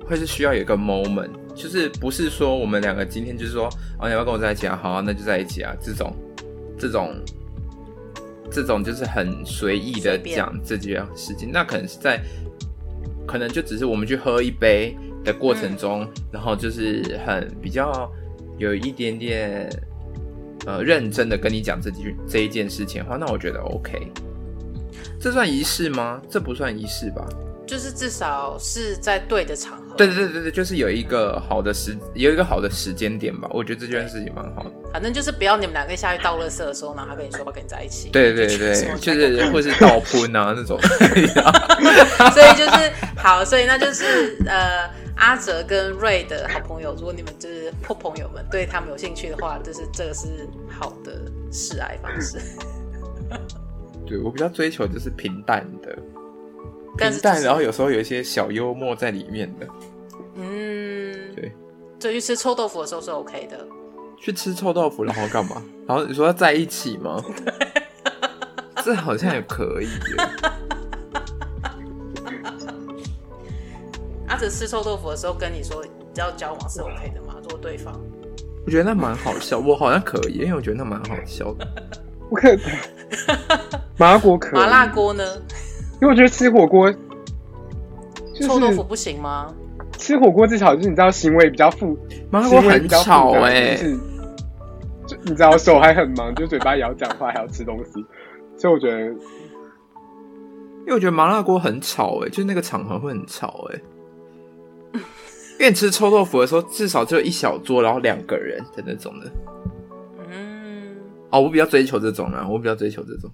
[0.10, 3.66] 会是需要有一个 moment，就是不是说我们两个今天就是说，
[4.00, 4.80] 啊，你要跟我在一起啊？
[4.82, 5.76] 好啊，那就在一起啊。
[5.84, 6.16] 这种，
[6.80, 7.16] 这种，
[8.52, 11.50] 这种就是很随意的讲这件事情。
[11.52, 12.22] 那可能是在，
[13.28, 18.12] 可能就只是我们去喝一杯的过程中，嗯、然后就是很比较
[18.58, 19.70] 有一点点
[20.66, 24.12] 呃认真的跟你讲这句这一件事情的话，那我觉得 OK。
[25.20, 26.22] 这算仪式吗？
[26.30, 27.28] 这不算仪式吧？
[27.66, 33.50] 就是至少是在对的场合，对对对对，就是有一个好的时，有一个好的时间点吧。
[33.52, 34.72] 我觉得这件事情蛮好的。
[34.94, 38.10] 反正就是不要你们两个下去倒垃圾的时候，然后他跟你说要跟你在一起。
[38.10, 40.80] 对对对，就是或是倒喷啊那种。
[42.32, 51.12] 所以就是好，所以那就是呃，阿哲跟瑞的好朋友，如果你们就是破朋友们对他们有兴趣的话，就是这个是好的
[51.52, 52.40] 示爱方式。
[54.08, 55.98] 对，我比较追求就是平淡的。
[56.98, 59.68] 平淡，然后有时候有一些小幽默在里面的。
[60.38, 61.52] 嗯，对。
[62.00, 63.68] 就去吃臭豆腐的时候是 OK 的。
[64.20, 65.62] 去吃臭豆腐，然后干嘛？
[65.88, 67.22] 然后你说要在一起吗？
[67.44, 67.54] 对。
[68.84, 69.88] 这好像也可以。
[74.28, 75.84] 阿哲吃臭豆腐的时候跟你说
[76.16, 77.36] 要交往是 OK 的吗？
[77.42, 77.94] 如果对方，
[78.66, 81.68] 我觉得那蛮好笑，我好像可以，因为我觉得那蛮好笑的。
[82.30, 82.60] 我可以。
[83.98, 84.54] 麻辣锅可以。
[84.60, 85.24] 麻辣锅呢？
[86.02, 86.94] 因为我觉得吃火锅，
[88.42, 89.54] 臭豆腐不行吗？
[89.98, 91.98] 吃火锅至少就是你知道行为比较复，
[92.32, 93.98] 麻辣锅很吵哎、欸，就是
[95.08, 97.92] 就你知道手还很忙，就嘴巴也要讲话，还要吃东西，
[98.56, 105.00] 所以我觉得，因为我觉得麻辣锅很吵哎、欸，就是那个场合会很吵哎、欸，
[105.60, 109.32] 因为你吃臭豆腐的时候，至少只有一小桌，然后两个人的那种的，
[110.30, 110.96] 嗯，
[111.32, 113.32] 哦，我比较追求这种啊，我比较追求这种。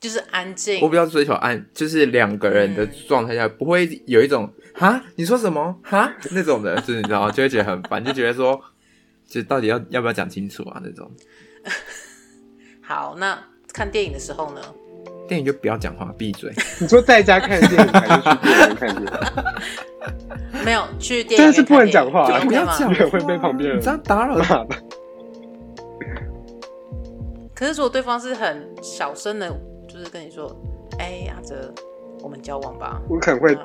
[0.00, 7.30] 就是安静，我比较追求安，就是两个人的状态下、嗯、不会有一种哈，你说什么哈那种的，就是你知道吗？
[7.30, 8.60] 就会觉得很烦，就觉得说，
[9.26, 11.10] 就到底要要不要讲清楚啊那种。
[12.82, 13.42] 好，那
[13.72, 14.60] 看电影的时候呢？
[15.26, 16.52] 电影就不要讲话，闭嘴。
[16.78, 19.08] 你说在家看电影还是去电影院看电影？
[20.62, 24.36] 没有去电影，真的是不能讲话，不要讲，会被旁边人这样打扰。
[27.54, 29.50] 可是如果对方是很小声的，
[29.94, 30.50] 就是跟你说
[30.98, 31.72] ：“哎，阿哲，
[32.20, 33.56] 我们交往吧。”我可能会，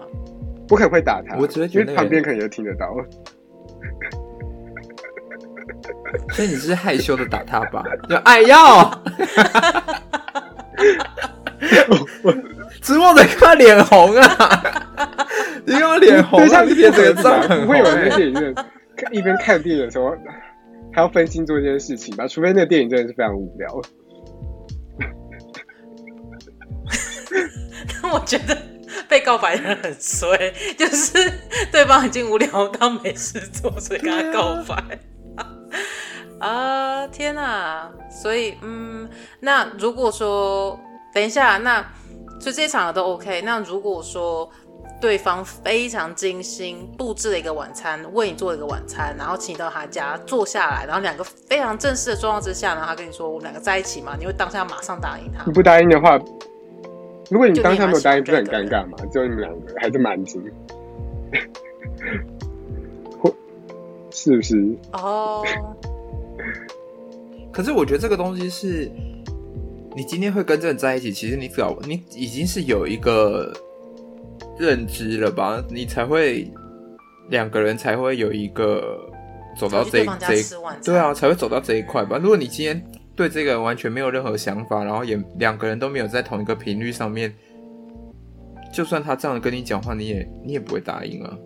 [0.69, 2.85] 我可能会打他，我只会觉得旁边可能也听得到。
[6.29, 7.83] 所以你是害羞的打他吧？
[8.07, 8.55] 就哎呦！
[12.79, 14.63] 直播的看他脸红啊！
[15.65, 18.53] 你看我脸红，像一边这个账很会有人在电影院
[19.11, 20.15] 一边看电影的时候
[20.93, 22.27] 还要分心做一件事情吧？
[22.27, 23.81] 除非那个电影真的是非常无聊。
[28.01, 28.57] 但我觉得
[29.07, 31.31] 被告白的人很衰，就是
[31.71, 34.99] 对方已经无聊到没事做，所以跟他告白。
[36.39, 37.91] 啊天哪！
[38.09, 39.09] 所以嗯，
[39.41, 40.79] 那如果说
[41.13, 41.81] 等一下，那
[42.39, 43.41] 所以这些场合都 OK。
[43.41, 44.49] 那如果说
[45.01, 55.43] 对方非常精心布置了一个晚餐，为你做了一个晚餐，然后请你到他家坐下来，然后两个非常正式的状况之下，然后他跟你说我们两个在一起嘛，你会当下马上答应他？
[55.45, 56.17] 你不答应的话，
[57.29, 58.97] 如果你当下没有答应，不是很尴尬吗？
[59.11, 60.41] 只有你们两个还是蛮近，
[64.11, 64.75] 是不是？
[64.93, 65.43] 哦。
[67.51, 68.89] 可是我觉得这个东西是，
[69.95, 73.53] 你今天会跟这个人在一起，其实你早你已经是有一个
[74.57, 75.63] 认知了吧？
[75.69, 76.51] 你才会
[77.29, 78.99] 两个人才会有一个
[79.57, 80.43] 走到这一这一
[80.83, 82.17] 对啊，才会走到这一块吧？
[82.17, 82.83] 如果你今天
[83.19, 87.35] 对这个人完全没有任何想法，然后也两个人都没有在同一个频率上面，
[88.71, 91.37] 就算他这样跟你讲话，你也你也不会答应啊。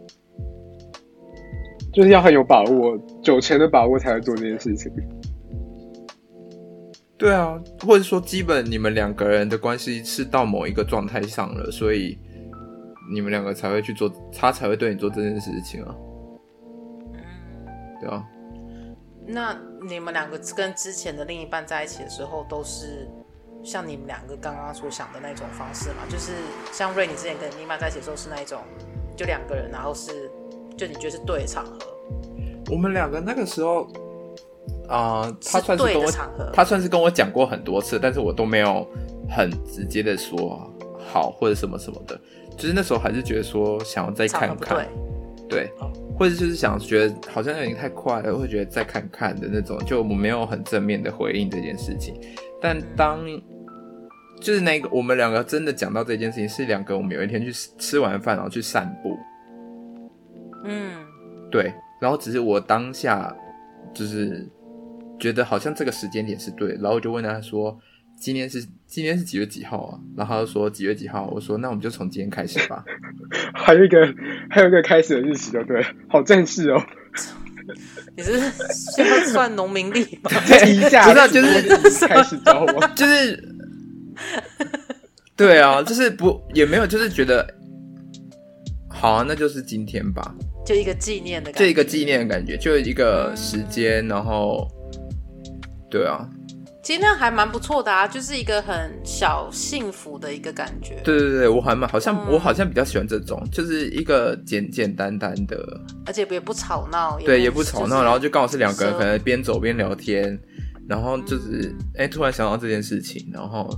[1.91, 4.91] 就是要很有把握，九成的把握才会做这件事情。
[7.17, 12.15] 对啊，或者说，基本你们两个人的关系是到某一个状态上了，所以
[13.11, 15.95] 你们两个才会去做，他才会对你做这件事情啊。
[17.15, 17.19] 嗯，
[17.99, 18.23] 对啊。
[19.25, 19.57] 那
[19.87, 23.09] 你们两个跟之前的另一半在一起的时候，都是
[23.63, 26.03] 像你们两个刚刚所想的那种方式吗？
[26.09, 26.33] 就是
[26.71, 28.61] 像瑞，你之前跟另一半在一起的时候是那一种，
[29.15, 30.29] 就两个人，然后是
[30.77, 31.77] 就你觉得是对的场合。
[32.71, 33.87] 我们两个那个时候。
[34.89, 36.11] 啊、呃，他算是跟我，
[36.53, 38.85] 他算是跟我讲过很多次，但是我都没有
[39.29, 40.59] 很直接的说
[40.99, 42.19] 好或者什么什么的，
[42.57, 44.85] 就是那时候还是觉得说想要再看看，
[45.49, 52.13] 对，哦、或者就是想觉得好像有点太快了，会觉得再看看的那种，就我没有很正面的回应这件事情。
[52.61, 53.19] 但当
[54.39, 59.17] 就是那个我们两个真的讲到这件事情，是两个我们有一天去吃完饭然后去散步，
[60.65, 61.05] 嗯，
[61.51, 63.35] 对，然后只是我当下
[63.93, 64.47] 就是。
[65.19, 67.79] 觉得好像这个时间点是对，然后我就问他说
[68.23, 72.81] ：“今天是今天是几月几号啊？”然后他就说：“几月几号？”我说：“那我们就从今天开始吧。
[73.53, 73.97] ”还有一个
[74.49, 76.81] 还有一个开始的日期，就对，好正式哦。
[78.15, 78.39] 你是
[78.95, 80.31] 现在算农民历吗？
[80.65, 83.55] 一下不知道，就是开始找我，就是
[85.35, 87.45] 对啊，就是不也没有，就是觉得
[88.87, 90.33] 好啊，那就是今天吧，
[90.65, 94.65] 就一个纪念的感觉，就一个纪念的感觉，就一个时间，然后。
[95.91, 96.27] 对啊，
[96.83, 98.75] 其实那还蛮不错的啊，就是一个很
[99.05, 100.99] 小幸福的一个感觉。
[101.01, 105.57] 对对对，我还蛮好像、嗯、我好像比较喜欢这种，就是一个简简单单的，
[106.05, 107.17] 而且也不吵闹。
[107.19, 110.37] 对，也不吵闹，然后就刚好是两个人可能边走边聊天，
[110.89, 113.69] 然后就是哎、嗯，突然想到这件事情，然后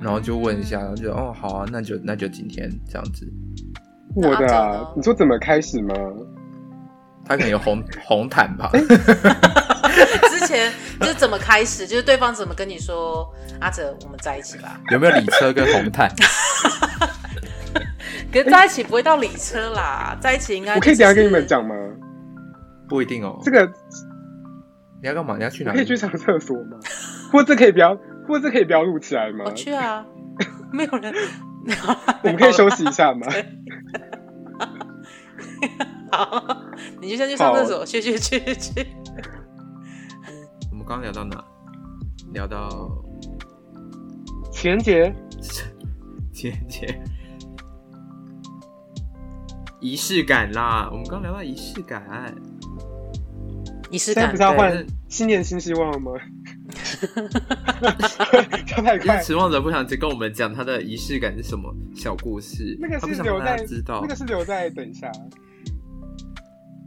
[0.00, 3.30] 然后就问一下，然后就哦好啊，那就那就今天这样子。
[4.16, 5.94] 我的啊，你说怎么开始吗？
[7.26, 8.70] 他可能有红 红毯吧。
[8.72, 13.28] 之 前就是怎么开始，就是对方怎么跟你说
[13.60, 14.80] 阿哲，我们在一起吧？
[14.90, 16.10] 有没有礼车跟红毯？
[18.32, 21.74] 跟在一起不会到礼车啦，在一起应该、就是、我可以等下跟你们讲吗？
[22.88, 23.38] 不一定哦。
[23.42, 23.64] 这个
[25.02, 25.36] 你要干嘛？
[25.36, 25.78] 你要去哪里？
[25.78, 26.78] 可以去上厕所吗？
[27.32, 27.96] 或者可以不要？
[28.28, 29.44] 或者可以不要录起来吗？
[29.46, 30.04] 我去啊，
[30.72, 31.14] 没有人。
[32.22, 33.26] 我们可以休息一下吗？
[36.12, 36.62] 好，
[37.00, 38.86] 你就先去上厕所，去去去去。
[40.90, 41.44] 刚聊到哪？
[42.32, 42.90] 聊到
[44.50, 45.14] 情人节，
[46.34, 47.00] 情人节，
[49.80, 50.88] 仪式感啦。
[50.90, 52.34] 我们刚聊到仪式感，
[53.88, 56.10] 仪式感不是要换新年新希望吗？
[58.66, 59.22] 超太快！
[59.22, 65.08] 持望者不想跟我们讲他的仪式感是什么小故事，那个是留在知道，那个是留在 等一下。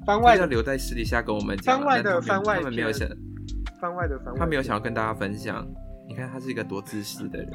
[0.06, 1.78] 番外要留在私底下跟我们讲。
[1.78, 3.08] 番外的番外，他们没有想。
[3.84, 5.68] 番外的番外，他没有想要跟大家分享。
[6.08, 7.52] 你看他是一个多自私的人。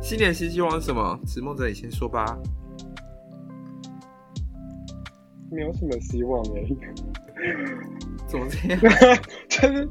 [0.00, 1.18] 新年新希望是什么？
[1.26, 2.38] 持梦者，你先说吧。
[5.50, 6.62] 没有什么希望哎。
[8.28, 8.80] 怎么这样？
[9.50, 9.88] 就是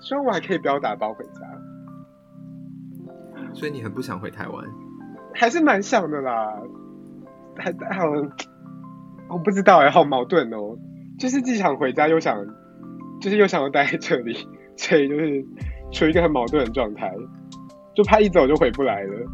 [0.00, 1.40] 希望我还可以不要打包回家。
[3.52, 4.64] 所以你很不想回台湾？
[5.34, 6.54] 还是蛮想的啦。
[7.56, 8.04] 还好，
[9.28, 10.78] 我不知道哎，好矛盾哦。
[11.18, 12.36] 就是既想回家，又想，
[13.20, 14.36] 就是又想要待在这里，
[14.76, 15.44] 所以就是
[15.92, 17.12] 处于一个很矛盾的状态，
[17.94, 19.30] 就怕一走就回不来了。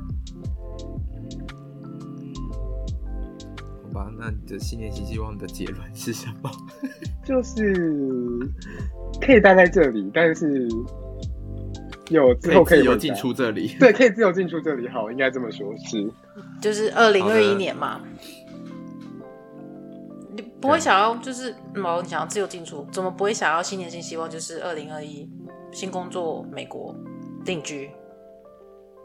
[3.84, 6.50] 好吧，那你的新年新希望的结论是什么？
[7.24, 8.38] 就是
[9.20, 10.68] 可以待在这里，但是
[12.10, 13.74] 有之后可以自由进出这里。
[13.80, 14.86] 对，可以自由进出这里。
[14.88, 16.08] 好，应该这么说，是。
[16.60, 18.00] 就是二零二一年嘛。
[20.60, 24.28] 不会想要就是毛，你想要自由进出，怎么不会想要新年新希望？
[24.30, 25.28] 就是二零二一
[25.72, 26.94] 新工作，美国
[27.44, 27.90] 定居，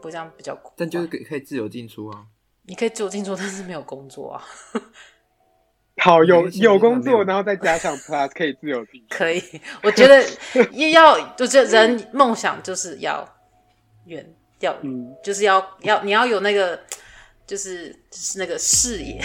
[0.00, 0.56] 不这样比较？
[0.76, 2.24] 但就是可以可以自由进出啊！
[2.66, 4.42] 你可以自由进出，但是没有工作啊。
[5.98, 9.06] 好，有有工作，然后再加上 plus 可以自由进出。
[9.08, 9.42] 可以，
[9.82, 10.22] 我觉得
[10.72, 13.26] 也要，我觉得人梦想就是要
[14.04, 16.78] 远，要嗯，就是要要你要有那个，
[17.46, 19.20] 就是就是那个视野。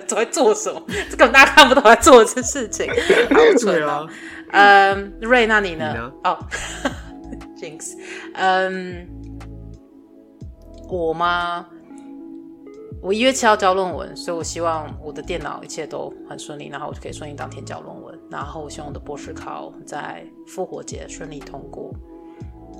[0.00, 0.82] 在做什么？
[1.10, 2.86] 这个大家看不懂在做这事情，
[3.30, 4.08] 好蠢哦。
[4.52, 6.12] 嗯，瑞，那你呢？
[6.22, 6.38] 哦，
[7.58, 7.96] Jinx，
[8.34, 9.08] 嗯，
[10.88, 11.66] 我吗？
[13.02, 18.18] 我一月七号交论文，所以我希望我的电脑一切都很顺利，然后我就可以顺利当天交论文。
[18.30, 21.92] 然后我希望我的博士考在复活节顺利通过，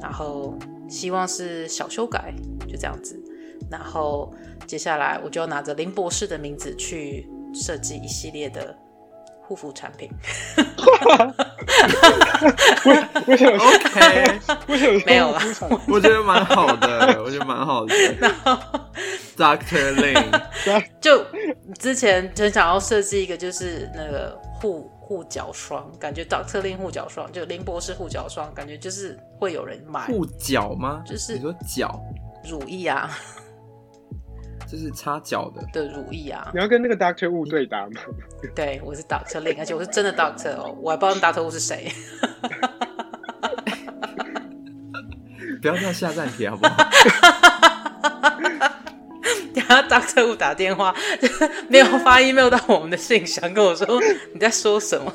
[0.00, 0.56] 然后
[0.88, 2.32] 希望是小修改，
[2.66, 3.22] 就这样子。
[3.70, 4.32] 然后
[4.66, 8.76] 接下来我就要拿着林博士的名字去设计一系列的
[9.42, 10.10] 护肤产品。
[13.26, 15.40] 为什么？OK，为什么没有了？
[15.88, 17.94] 我觉得蛮好的，我觉得蛮好的。
[18.20, 18.52] 然后
[19.36, 20.42] Doctor Lin
[21.00, 21.24] 就
[21.78, 30.06] 之前很想要设计一个，就是那个护护脚霜，感觉 Doctor Lin 护脚霜，就林博士护脚霜，感觉就是会有人买。
[30.06, 31.02] 护脚吗？
[31.06, 32.00] 就是你说脚
[32.48, 33.10] 乳液啊。
[34.66, 36.50] 就是擦脚的的乳液啊！
[36.54, 38.00] 你要跟那个 Doctor Wu 对答吗？
[38.54, 41.92] 对，我是 Doctor Lin，而且我是真的 Doctor 哦，我还不知道 Doctor Wu 是谁。
[45.60, 46.76] 不要这样下站帖好不好？
[49.54, 50.94] 等下 Doctor Wu 打电话，
[51.68, 53.86] 没有发 email 到我们的信箱，跟我说
[54.32, 55.12] 你在说什么？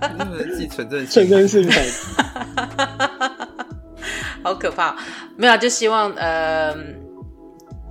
[0.00, 1.68] 能不能寄存证存证信
[4.42, 4.96] 好可怕！
[5.36, 6.74] 没有，就希望呃。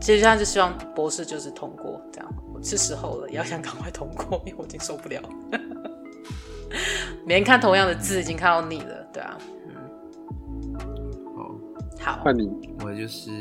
[0.03, 2.29] 其实现在就希望博士就是通过，这样
[2.61, 5.29] 是时候了，也要想赶快通过，因为我已经受不了了。
[7.25, 9.37] 每天看同样的字，已经看到腻了，对啊，
[9.69, 9.75] 嗯，
[11.37, 11.55] 好，
[12.01, 13.31] 好，换你，我就是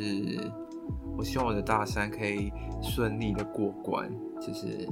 [1.18, 4.08] 我希望我的大三可以顺利的过关，
[4.40, 4.86] 就是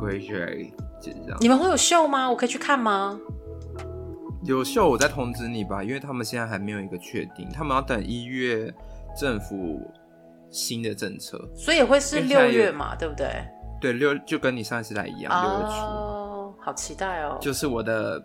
[0.00, 1.38] graduate 就是这样。
[1.40, 2.30] 你们会有秀吗？
[2.30, 3.18] 我可以去看吗？
[4.44, 8.72] 有秀，我再通知你吧，因为他们现在还没有一个确定，他们要等一月
[9.18, 9.92] 政府。
[10.52, 13.26] 新的政策，所以也会是六月嘛，对不对？
[13.80, 15.80] 对，六就跟你上一次来一样，六月初。
[15.80, 17.38] 哦，好期待哦！
[17.40, 18.22] 就是我的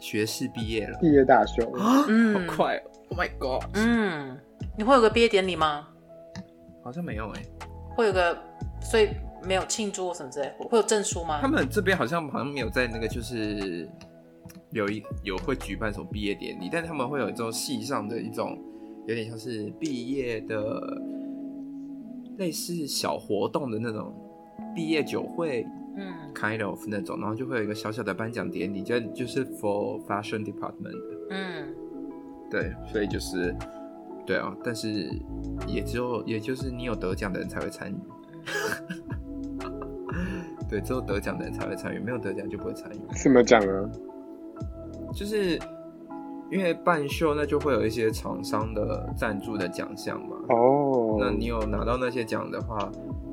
[0.00, 1.72] 学士毕业了，毕业大秀，
[2.08, 3.64] 嗯，好快哦，Oh my God！
[3.74, 4.36] 嗯，
[4.76, 5.86] 你会有个毕业典礼吗？
[6.82, 7.42] 好像没有哎，
[7.96, 8.36] 会有个，
[8.82, 9.10] 所以
[9.44, 11.38] 没有庆祝什么之类，会有证书吗？
[11.40, 13.88] 他们这边好像好像没有在那个，就是
[14.72, 18.58] 有一有会举办什么毕业典礼，但是他们会有一种系上的一种。
[19.06, 21.00] 有点像是毕业的
[22.38, 24.14] 类似小活动的那种
[24.74, 31.74] 毕业酒会，嗯，kind of 那种，然后就会有一个小小的颁奖典礼，就就是 for fashion department 的，嗯，
[32.50, 33.54] 对，所以就是
[34.26, 35.10] 对啊，但是
[35.68, 37.96] 也只有也就是你有得奖的人才会参与，
[40.68, 43.14] 对，只有得奖的人才会参与，没有得奖就不会参与。
[43.14, 43.90] 什么奖啊？
[45.14, 45.60] 就是。
[46.54, 50.36] 因为半秀，那就会有一些厂商的赞助的奖项嘛。
[50.50, 51.20] 哦，oh.
[51.20, 52.78] 那你有拿到那些奖的话，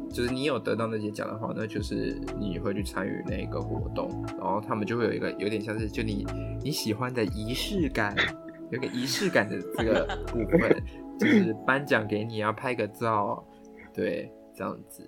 [0.09, 4.09] 就是你有得到那些奖的话，那就是你会去参与那个活动，
[4.39, 6.25] 然后他们就会有一个有点像是就你
[6.63, 8.15] 你喜欢的仪式感，
[8.71, 10.83] 有个仪式感的这个部分，
[11.19, 13.45] 就是颁奖给你啊，拍个照，
[13.93, 15.07] 对，这样子，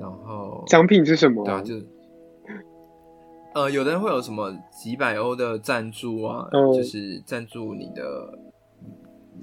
[0.00, 1.44] 然后奖品是什么？
[1.44, 1.74] 对啊，就。
[3.54, 6.74] 呃，有的人会有什么几百欧的赞助啊，oh.
[6.74, 8.36] 就是赞助你的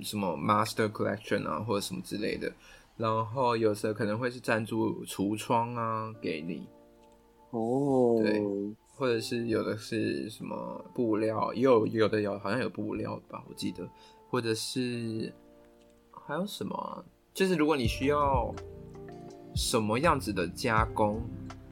[0.01, 2.51] 什么 Master Collection 啊，或者什么之类的。
[2.97, 6.67] 然后有时候可能会是赞助橱窗啊，给你。
[7.51, 8.21] 哦，oh.
[8.21, 8.43] 对，
[8.95, 13.87] 或者是有的是什么布料，也有有的有好像有布料吧，我记得。
[14.29, 15.33] 或者是
[16.11, 17.03] 还有什么啊？
[17.33, 18.53] 就是如果你需要
[19.55, 21.21] 什么样子的加工，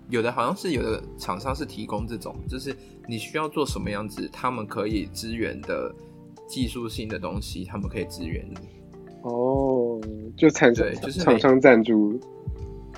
[0.10, 2.76] 有的好像是有的厂商是提供这种，就是
[3.07, 5.93] 你需要做什么样子，他们可以支援的
[6.47, 8.57] 技术性的东西，他们可以支援你。
[9.22, 10.01] 哦，
[10.36, 12.20] 就厂商就是厂商赞助。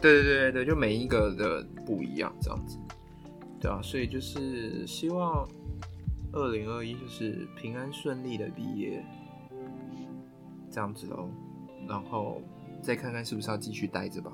[0.01, 2.77] 对对对对，就每一个的不一样，这样子。
[3.59, 5.47] 对啊，所以就是希望
[6.31, 9.05] 二零二一就是平安顺利的毕业，
[10.71, 11.29] 这样子喽。
[11.87, 12.41] 然后
[12.81, 14.31] 再看看是不是要继续待着吧。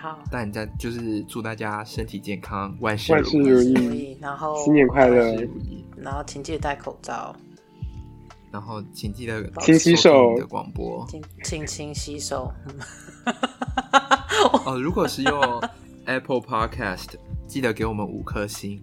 [0.00, 0.18] 好。
[0.30, 5.36] 但在就是祝大家身体健康，万事万事如意，然后新年快乐，
[5.96, 7.34] 然后请记得戴口罩。
[8.52, 11.06] 然后请记得勤洗手的广播，
[11.44, 12.52] 请勤洗手。
[14.64, 15.62] 哦，如果是用
[16.06, 17.10] Apple Podcast，
[17.46, 18.82] 记得给我们五颗星。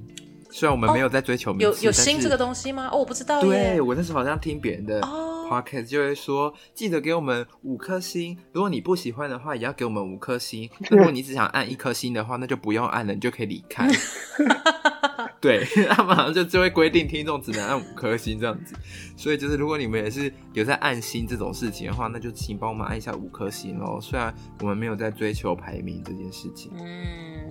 [0.49, 2.87] 虽然我们没有在追求名次，有有星这个东西吗？
[2.93, 3.41] 哦，我不知道。
[3.41, 5.01] 对，我那时候好像听别人的
[5.49, 8.37] Podcast 就会说，记得给我们五颗星。
[8.51, 10.69] 如果你不喜欢的话，也要给我们五颗星。
[10.91, 13.87] 如果你只想按一颗星的话，那就不用按了，你就可以离开。
[15.39, 18.75] 对， 他们好像就就会规定听众只能按五颗星这样子，
[19.15, 23.99] 所以就是如果你们也是有在按星这种事情的话，那就请帮我们按一下五颗星哦。
[24.01, 27.49] 虽然我们没有在追求排名这件事情，嗯，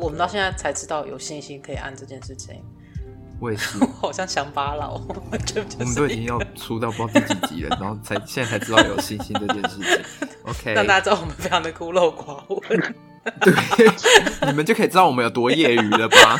[0.00, 2.62] 我们到现在才知道有星星可以按这件事情。
[3.44, 10.28] 我也是， 好像乡巴佬， 我们都已经要出到不知道第几集了，然后才现在才知道有星星这件事情。
[10.48, 12.94] OK，让大家知道我们非常的孤陋寡闻。
[13.40, 13.54] 对，
[14.46, 16.38] 你们就可以知道我们有多业余了吧？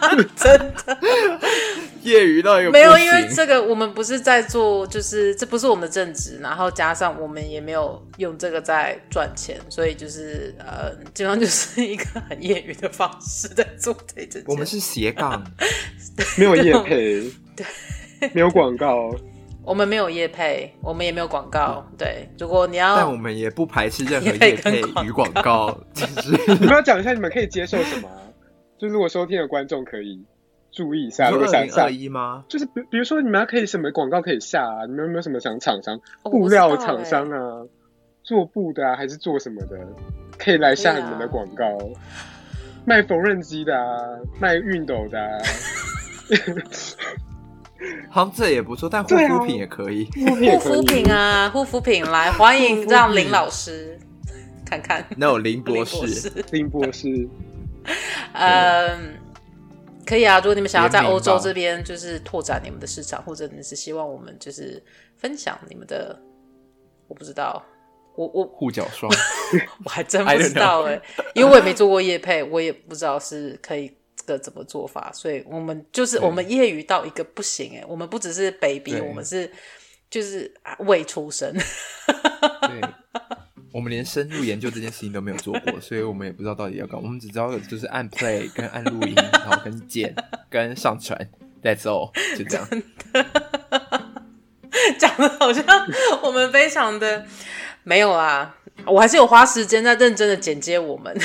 [0.36, 0.98] 真的
[2.02, 14.42] 业余到一个没有，因为这个我们不是在做，就是这不是我们的正职，然后加上我们也没有用这个在赚钱，所以就是呃，基本上就是一个很业余的方式在做这件。
[14.46, 15.44] 我们是斜杠，
[16.36, 17.66] 没有业配，对，
[18.32, 19.14] 没有广告，
[19.62, 21.84] 我们没有业配，我们也没有广告。
[21.98, 25.78] 对，如果你要，但我们也不排斥任何业配与广告。
[25.92, 28.08] 其实你们要讲一下，你们可以接受什么？
[28.78, 30.24] 就如果收听的观众可以
[30.70, 32.44] 注意一下，如果想下一吗？
[32.48, 34.86] 就是比比如说你们可以什么广告可以下啊？
[34.86, 36.00] 你们有没有什么想厂商？
[36.22, 37.66] 布料厂商啊，
[38.22, 39.76] 做布的啊，还是做什么的？
[40.38, 41.64] 可以来下你们的广告。
[42.84, 43.96] 卖缝纫机的啊，
[44.40, 45.38] 卖熨斗的啊。
[48.10, 50.04] 好像这也不错，但护肤品也可以。
[50.04, 53.98] 护肤品啊，护肤品来欢迎让林老师
[54.64, 55.04] 看看。
[55.16, 57.28] No， 林博士，林博士。
[58.34, 59.18] 嗯，
[60.06, 60.38] 可以啊。
[60.38, 64.82] 如果你们想要在欧洲这边就是拓展你们的市场，或者你是希望我们就是
[65.16, 66.18] 分享你们的，
[67.06, 67.64] 我不知道，
[68.16, 69.10] 我我护脚霜，
[69.84, 71.00] 我还真不知道哎，
[71.34, 79.50] 因为我也没做过业配，我也不知道是可以这个怎么做法，所以我们就是我们业余到一个不行哎，我们不只是 baby，我们是
[80.10, 81.52] 就是未出生。
[82.62, 82.80] 对。
[83.78, 87.00] 我们连深入研究这件事情都没有做过，所以我们也不知道到底要干。
[87.00, 90.12] 我们只知道就是按 play 跟按录音，然后跟剪
[90.50, 91.16] 跟上传
[91.62, 92.68] ，That's all，就这样。
[94.98, 95.64] 讲的好像
[96.24, 97.24] 我们非常的
[97.84, 101.16] 没有啊，我还是有花时间在认真的剪接我们。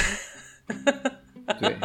[1.59, 1.75] 对，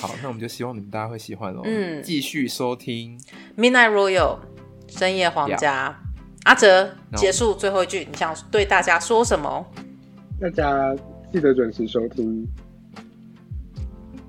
[0.00, 1.62] 好，那我们就希望你们大家会喜欢哦。
[1.64, 3.20] 嗯，继续收听
[3.56, 4.38] Midnight Royal
[4.86, 5.90] 深夜皇家。
[5.90, 6.07] Yeah.
[6.48, 9.66] 阿哲，结束最后一句，你想对大家说什么？
[10.40, 10.96] 大家
[11.30, 12.48] 记得准时收听。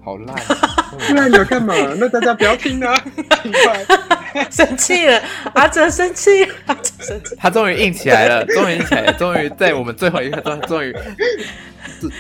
[0.04, 0.36] 好烂，
[1.08, 1.74] 不然你要干嘛？
[1.98, 2.94] 那大家不要听啊！
[4.52, 5.22] 生气了，
[5.54, 10.96] 阿哲生气，阿哲生气，他终于硬起来了，终于硬起来了，终于在我们最后一刻，终终于。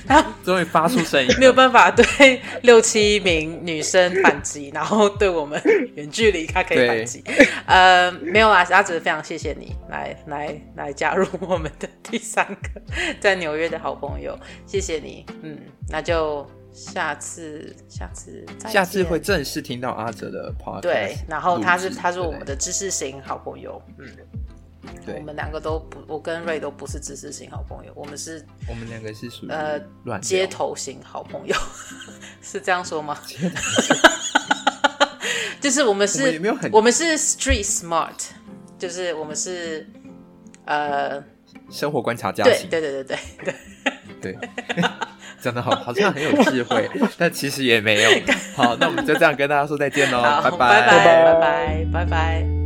[0.05, 5.61] 他终于发出声音，没有办法对六七名女生反击，然后对我们
[5.95, 7.23] 远距离他可以反击。
[7.65, 12.81] 呃，没有啦，阿哲非常谢谢你来来来加入我们的第三个
[13.21, 15.25] 在纽约的好朋友，谢谢你。
[15.43, 15.57] 嗯，
[15.87, 16.45] 那就
[16.79, 20.81] 下次下次下次会正式听到阿哲的 podcast。
[20.81, 23.81] 对，然后他是他是我们的知识型好朋友。
[23.97, 24.07] 嗯。
[25.05, 29.79] 对我们两个都不，我跟瑞都不是知识型好朋友，我们是，我们两个是属于呃
[30.19, 31.55] 街头型好朋友，
[32.41, 33.15] 是这样说吗？
[35.59, 38.29] 就是我们是，我们，我们是 street smart，
[38.79, 39.85] 就是我们是
[40.65, 41.23] 呃
[41.69, 43.53] 生活观察家型，对对对对对
[44.21, 44.49] 对，对，
[45.39, 48.09] 讲的好，好像很有智慧， 但其实也没有。
[48.55, 52.58] 好，那我们就这样跟大家说再见喽，拜拜拜拜拜拜拜。